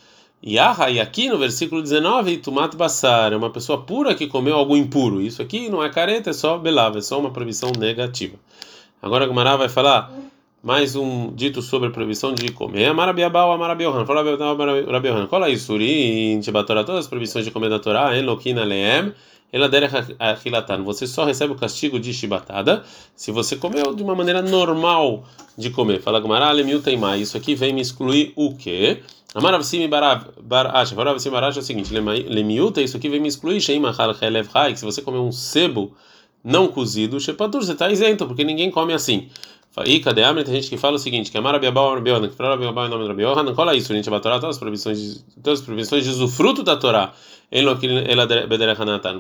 Yaha, 0.44 0.90
e 0.90 1.00
aqui 1.00 1.30
no 1.30 1.38
versículo 1.38 1.84
19, 1.84 2.38
Tumat 2.38 2.76
Basar, 2.76 3.32
é 3.32 3.38
uma 3.38 3.52
pessoa 3.52 3.84
pura 3.84 4.16
que 4.16 4.26
comeu 4.26 4.56
algo 4.56 4.76
impuro. 4.76 5.22
Isso 5.22 5.40
aqui 5.40 5.70
não 5.70 5.84
é 5.84 5.90
careta, 5.90 6.32
é 6.32 6.34
só 6.34 6.58
belava, 6.58 6.98
é 6.98 7.02
só 7.02 7.20
uma 7.20 7.30
proibição 7.30 7.72
negativa. 7.78 8.38
Agora 9.00 9.26
a 9.26 9.28
Gumara 9.28 9.56
vai 9.56 9.70
falar 9.70 10.12
mais 10.64 10.96
um 10.96 11.32
dito 11.34 11.62
sobre 11.62 11.90
a 11.90 11.92
proibição 11.92 12.34
de 12.34 12.52
comer. 12.52 12.86
Amarabiabal, 12.86 13.52
Amarabiohan. 13.52 14.06
Fala 14.06 14.24
Rabiohan. 14.92 15.28
Qual 15.28 15.44
é 15.44 15.52
isso? 15.52 15.74
Urim, 15.74 16.40
Tibatorá, 16.40 16.84
todas 16.84 17.02
as 17.02 17.08
proibições 17.08 17.46
de 17.46 17.52
comer 17.52 17.70
da 17.70 17.78
Torá, 17.78 18.18
Enlokina 18.18 18.64
Leem. 18.64 19.14
Você 20.86 21.06
só 21.08 21.26
recebe 21.26 21.52
o 21.52 21.56
castigo 21.56 22.00
de 22.00 22.14
chibatada 22.14 22.84
se 23.16 23.32
você 23.32 23.58
comeu 23.58 23.94
de 23.94 24.02
uma 24.02 24.16
maneira 24.16 24.42
normal 24.42 25.26
de 25.58 25.70
comer. 25.70 26.02
Fala 26.02 26.22
Gumara, 26.22 26.50
Lemiutem 26.52 26.98
mais. 26.98 27.22
Isso 27.22 27.38
aqui 27.38 27.54
vem 27.54 27.74
me 27.74 27.82
excluir 27.82 28.32
o 28.36 28.56
quê? 28.56 29.02
Amaravsim 29.36 29.88
barash. 29.90 30.94
Amaravsim 30.94 31.30
barash 31.30 31.58
é 31.58 31.60
o 31.60 31.64
seguinte: 31.64 31.94
lemiuta, 31.94 32.82
isso 32.82 32.96
aqui 32.96 33.10
vem 33.10 33.20
me 33.20 33.28
excluir. 33.28 33.60
Sheima 33.60 33.94
hal 33.98 34.14
chelev 34.14 34.48
hai. 34.54 34.76
Se 34.76 34.86
você 34.86 35.02
comer 35.02 35.20
um 35.20 35.32
sebo 35.32 35.94
não 36.44 36.68
cozido, 36.68 37.20
shepatur, 37.20 37.62
você 37.62 37.74
está 37.74 37.90
isento, 37.92 38.26
porque 38.26 38.44
ninguém 38.44 38.72
come 38.72 38.94
assim. 38.94 39.30
E 39.86 40.02
cadê 40.02 40.24
a 40.24 40.34
Tem 40.34 40.56
gente 40.56 40.70
que 40.70 40.78
fala 40.78 40.98
o 40.98 41.00
seguinte: 41.00 41.32
que 41.32 41.38
Amar 41.38 41.56
Abiabal 41.56 41.96
Rabiohan, 41.96 42.28
que 42.28 42.36
fala 42.36 42.56
Abiabal 42.56 42.88
em 42.88 42.90
nome 42.90 43.04
de 43.04 43.10
Rabiohan, 43.10 43.54
cola 43.56 43.76
isso, 43.76 43.94
a 43.94 43.96
gente 43.96 44.10
vai 44.10 44.20
todas 44.20 44.44
as 44.44 44.58
proibições 44.58 45.24
todas 45.42 45.60
as 45.60 45.66
proibições 45.66 46.04
de 46.04 46.10
usufruto 46.10 46.62
da 46.62 46.76
Torá. 46.76 47.14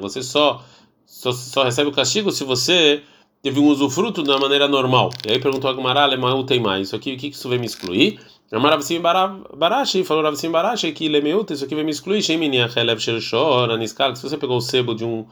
Você 0.01 0.23
só, 0.23 0.63
só, 1.05 1.31
só 1.31 1.63
recebe 1.63 1.89
o 1.89 1.93
castigo 1.93 2.31
se 2.31 2.43
você 2.43 3.01
teve 3.41 3.59
um 3.59 3.67
usufruto 3.67 4.23
da 4.23 4.37
maneira 4.37 4.67
normal. 4.67 5.09
E 5.25 5.31
aí 5.31 5.39
perguntou 5.39 5.69
a 5.69 5.73
Gumara, 5.73 6.05
Lemau 6.05 6.43
tem 6.43 6.59
mais. 6.59 6.87
Isso 6.87 6.95
aqui, 6.95 7.13
o 7.13 7.17
que 7.17 7.27
isso 7.27 7.49
vem 7.49 7.59
me 7.59 7.65
excluir? 7.65 8.19
Amaravsim 8.51 8.99
Barashi, 8.99 10.03
falou 10.03 10.23
Ravsim 10.23 10.51
Barashi 10.51 10.91
que 10.91 11.07
Lemeut, 11.07 11.53
isso 11.53 11.63
aqui 11.63 11.73
vem 11.73 11.85
me 11.85 11.91
excluir. 11.91 12.21
Shemini 12.21 12.61
Achelev 12.61 12.99
Shershor, 12.99 13.69
Aniskal, 13.69 14.13
se 14.13 14.23
você 14.23 14.37
pegou 14.37 14.57
o 14.57 14.61
sebo 14.61 14.93
de 14.93 15.05
um 15.05 15.25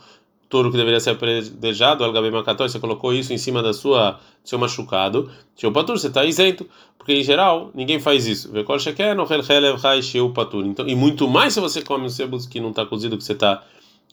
touro 0.49 0.71
que 0.71 0.77
deveria 0.77 0.99
ser 0.99 1.11
apredejado, 1.11 2.03
Algabe 2.03 2.31
Makató, 2.31 2.67
você 2.67 2.79
colocou 2.79 3.13
isso 3.13 3.31
em 3.31 3.37
cima 3.37 3.61
da 3.61 3.71
sua 3.71 4.19
do 4.43 4.49
seu 4.49 4.57
machucado, 4.57 5.29
Sheu 5.55 5.71
Patur, 5.71 5.97
você 5.97 6.07
está 6.07 6.25
isento, 6.25 6.67
porque 6.97 7.13
em 7.13 7.23
geral 7.23 7.69
ninguém 7.75 7.99
faz 7.99 8.25
isso. 8.25 8.51
Vekol 8.51 8.79
Sheker, 8.79 9.15
Nohel 9.15 9.43
Chelev 9.43 9.79
Chai 9.79 10.01
Sheu 10.01 10.31
Patur. 10.31 10.65
Então, 10.65 10.87
e 10.87 10.95
muito 10.95 11.27
mais 11.27 11.53
se 11.53 11.59
você 11.59 11.81
come 11.83 12.05
um 12.05 12.09
sebo 12.09 12.37
que 12.47 12.59
não 12.59 12.71
está 12.71 12.85
cozido, 12.85 13.17
que 13.17 13.23
você 13.23 13.33
está 13.33 13.63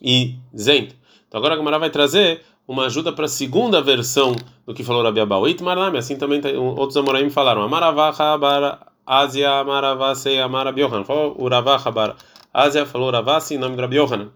isento. 0.01 0.94
Então 1.27 1.38
agora 1.38 1.55
a 1.55 1.57
Gamara 1.57 1.79
vai 1.79 1.90
trazer 1.90 2.42
uma 2.68 2.87
ajuda 2.87 3.12
para 3.12 3.25
a 3.25 3.29
segunda 3.29 3.81
versão 3.81 4.35
do 4.66 4.75
que 4.75 4.85
falou 4.85 5.03
Rabi 5.03 5.20
Abau. 5.20 5.49
Itmarnami, 5.49 5.99
assim 5.99 6.16
também 6.16 6.40
outros 6.57 6.96
amoraim 6.96 7.31
falaram. 7.31 7.62
Amaravacha 7.62 8.37
bara 8.37 8.79
Ásia 9.07 9.51
Amaravase 9.61 10.38
Amarabi 10.38 10.83
Yohanan. 10.83 11.05
Falou 11.05 11.35
o 11.38 11.49
Ravach 11.49 11.90
Bar 11.90 12.16
Ásia, 12.53 12.85
falou 12.85 13.11
Ravasi 13.11 13.55
em 13.55 13.59
nome 13.59 13.77
do 13.77 13.83
Rabi 13.83 13.96
Yohanan. 13.96 14.31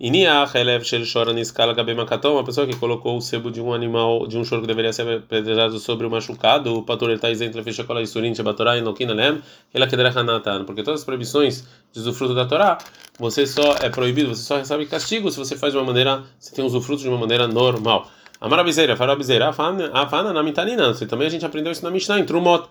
Iniach 0.00 0.54
elev 0.54 0.82
shel 0.82 1.04
shora 1.04 1.30
niskala 1.34 1.74
gabe 1.74 1.92
makatom, 1.92 2.32
uma 2.32 2.42
pessoa 2.42 2.66
que 2.66 2.74
colocou 2.74 3.18
o 3.18 3.20
sebo 3.20 3.50
de 3.50 3.60
um 3.60 3.70
animal, 3.70 4.26
de 4.26 4.38
um 4.38 4.42
choro 4.42 4.62
que 4.62 4.66
deveria 4.66 4.94
ser 4.94 5.06
apedrejado 5.06 5.78
sobre 5.78 6.06
o 6.06 6.10
machucado, 6.10 6.74
o 6.74 6.82
patur 6.82 7.10
está 7.10 7.30
isento, 7.30 7.62
fecha 7.62 7.84
cola 7.84 8.00
isurin, 8.00 8.34
shebatorá, 8.34 8.78
inokina 8.78 9.12
lem, 9.12 9.42
ela 9.74 9.86
kederachanatan, 9.86 10.64
porque 10.64 10.82
todas 10.82 11.00
as 11.00 11.04
proibições 11.04 11.66
de 11.92 12.00
usufruto 12.00 12.34
da 12.34 12.46
Torá, 12.46 12.78
você 13.18 13.46
só 13.46 13.76
é 13.82 13.90
proibido, 13.90 14.34
você 14.34 14.42
só 14.42 14.56
recebe 14.56 14.86
castigo 14.86 15.30
se 15.30 15.36
você 15.36 15.54
faz 15.54 15.74
de 15.74 15.78
uma 15.78 15.84
maneira, 15.84 16.22
você 16.38 16.54
tem 16.54 16.64
usufruto 16.64 17.02
de 17.02 17.08
uma 17.10 17.18
maneira 17.18 17.46
normal. 17.46 18.10
Amarabizeira, 18.40 18.96
farabizeira, 18.96 19.50
afana 19.50 20.32
na 20.32 20.42
mitanina, 20.42 20.94
também 20.94 21.26
a 21.26 21.30
gente 21.30 21.44
aprendeu 21.44 21.72
isso 21.72 21.84
na 21.84 21.90
Mishnah, 21.90 22.18
em 22.18 22.24
Trumot. 22.24 22.70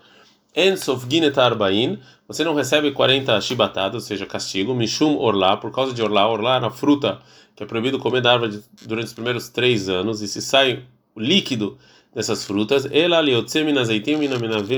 Ensof 0.56 1.06
Ginetarbain, 1.10 2.00
você 2.28 2.44
não 2.44 2.54
recebe 2.54 2.92
40 2.92 3.40
chibatadas, 3.42 3.96
ou 3.96 4.08
seja, 4.08 4.26
castigo, 4.26 4.74
Mishum 4.74 5.18
Orlá, 5.18 5.58
por 5.58 5.72
causa 5.72 5.94
de 5.94 6.02
Orlá. 6.02 6.28
Orlá 6.28 6.56
era 6.56 6.70
fruta 6.70 7.20
que 7.56 7.64
é 7.64 7.66
proibido 7.66 8.00
comer 8.00 8.22
da 8.22 8.34
árvore 8.34 8.64
durante 8.86 9.08
os 9.08 9.14
primeiros 9.14 9.50
três 9.50 9.90
anos, 9.90 10.22
e 10.22 10.28
se 10.28 10.42
sai 10.42 10.84
o 11.14 11.20
líquido 11.20 11.78
dessas 12.14 12.46
frutas, 12.46 12.88
ela 12.92 13.18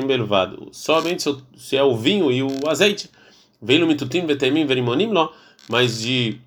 belvado. 0.07 0.69
Somente 0.71 1.23
se 1.55 1.77
é 1.77 1.83
o 1.83 1.95
vinho 1.95 2.31
e 2.31 2.41
o 2.41 2.67
azeite. 2.67 3.09
Veio 3.61 3.81
mitutim 3.85 4.25
vetemim 4.25 4.65
verimonim 4.65 5.11
lo, 5.11 5.31
mas 5.69 6.01
de 6.01 6.39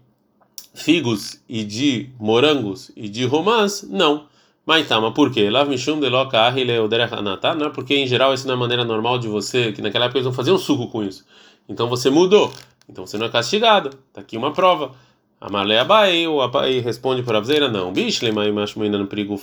figos 0.75 1.41
e 1.49 1.63
de 1.63 2.11
morangos 2.19 2.91
e 2.97 3.09
de 3.09 3.25
romãs, 3.25 3.87
não. 3.89 4.27
Maitama, 4.67 5.13
por 5.13 5.31
quê? 5.31 5.51
Lav 5.51 5.69
mishum 5.69 6.01
de 6.01 6.09
loca 6.09 6.39
Não 7.55 7.67
é 7.67 7.71
porque 7.71 7.95
em 7.95 8.07
geral 8.07 8.33
essa 8.33 8.47
não 8.47 8.55
é 8.55 8.57
a 8.57 8.61
maneira 8.61 8.85
normal 8.85 9.19
de 9.19 9.29
você, 9.29 9.73
que 9.73 9.83
naquela 9.83 10.07
época 10.07 10.19
eles 10.19 10.27
não 10.27 10.33
faziam 10.33 10.57
suco 10.57 10.89
com 10.89 11.05
isso. 11.05 11.25
Então 11.69 11.87
você 11.87 12.09
mudou. 12.09 12.51
Então 12.89 13.07
você 13.07 13.19
não 13.19 13.27
é 13.27 13.29
castigado. 13.29 13.91
Tá 14.13 14.23
aqui 14.23 14.39
uma 14.39 14.53
prova. 14.53 14.93
Amarle 15.39 15.77
Abai, 15.77 16.27
o 16.27 16.41
Abai 16.41 16.79
responde 16.79 17.23
para 17.23 17.37
a 17.37 17.41
Avzeira, 17.41 17.69
não. 17.69 17.93
Bishlema 17.93 18.47
e 18.47 18.53
Mashmoina 18.53 18.97
no 18.97 19.07
perigo 19.07 19.39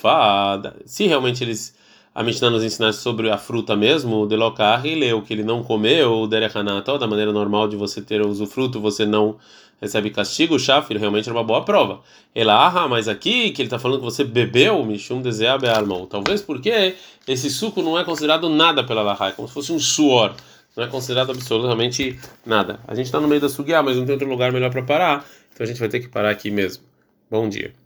Se 0.85 1.05
realmente 1.05 1.43
eles, 1.43 1.77
a 2.15 2.23
Mishnah 2.23 2.49
nos 2.49 2.63
ensinasse 2.63 2.99
sobre 2.99 3.29
a 3.29 3.37
fruta 3.37 3.75
mesmo, 3.75 4.21
o 4.21 4.25
Delokar, 4.25 4.83
leu 4.83 5.21
que 5.21 5.33
ele 5.33 5.43
não 5.43 5.61
comeu, 5.61 6.21
o 6.21 6.27
Derechanata, 6.27 6.97
da 6.97 7.05
maneira 7.05 7.31
normal 7.31 7.67
de 7.67 7.75
você 7.75 8.01
ter 8.01 8.19
o 8.21 8.27
usufruto, 8.27 8.81
você 8.81 9.05
não 9.05 9.37
recebe 9.81 10.09
castigo, 10.11 10.55
o 10.55 10.59
Shafir 10.59 10.97
realmente 10.97 11.27
era 11.27 11.37
uma 11.37 11.43
boa 11.43 11.65
prova. 11.65 12.01
Ela, 12.35 12.67
ah, 12.67 12.87
mas 12.87 13.07
aqui 13.07 13.51
que 13.51 13.61
ele 13.61 13.67
está 13.67 13.79
falando 13.79 13.99
que 13.99 14.05
você 14.05 14.23
bebeu, 14.23 14.85
Mishum 14.85 15.21
Deseabe 15.21 15.67
Almão. 15.67 16.05
Talvez 16.05 16.41
porque 16.41 16.95
esse 17.27 17.49
suco 17.49 17.81
não 17.81 17.97
é 17.97 18.03
considerado 18.03 18.47
nada 18.47 18.83
pela 18.83 19.01
Lahá, 19.01 19.29
é 19.29 19.31
como 19.31 19.47
se 19.47 19.53
fosse 19.53 19.71
um 19.71 19.79
suor 19.79 20.35
não 20.75 20.83
é 20.83 20.87
considerado 20.87 21.31
absolutamente 21.31 22.19
nada. 22.45 22.79
A 22.87 22.95
gente 22.95 23.07
está 23.07 23.19
no 23.19 23.27
meio 23.27 23.41
da 23.41 23.49
sugiá, 23.49 23.83
mas 23.83 23.97
não 23.97 24.05
tem 24.05 24.13
outro 24.13 24.29
lugar 24.29 24.51
melhor 24.51 24.71
para 24.71 24.81
parar, 24.81 25.25
então 25.53 25.63
a 25.63 25.67
gente 25.67 25.79
vai 25.79 25.89
ter 25.89 25.99
que 25.99 26.07
parar 26.07 26.29
aqui 26.29 26.49
mesmo. 26.49 26.83
Bom 27.29 27.47
dia. 27.49 27.80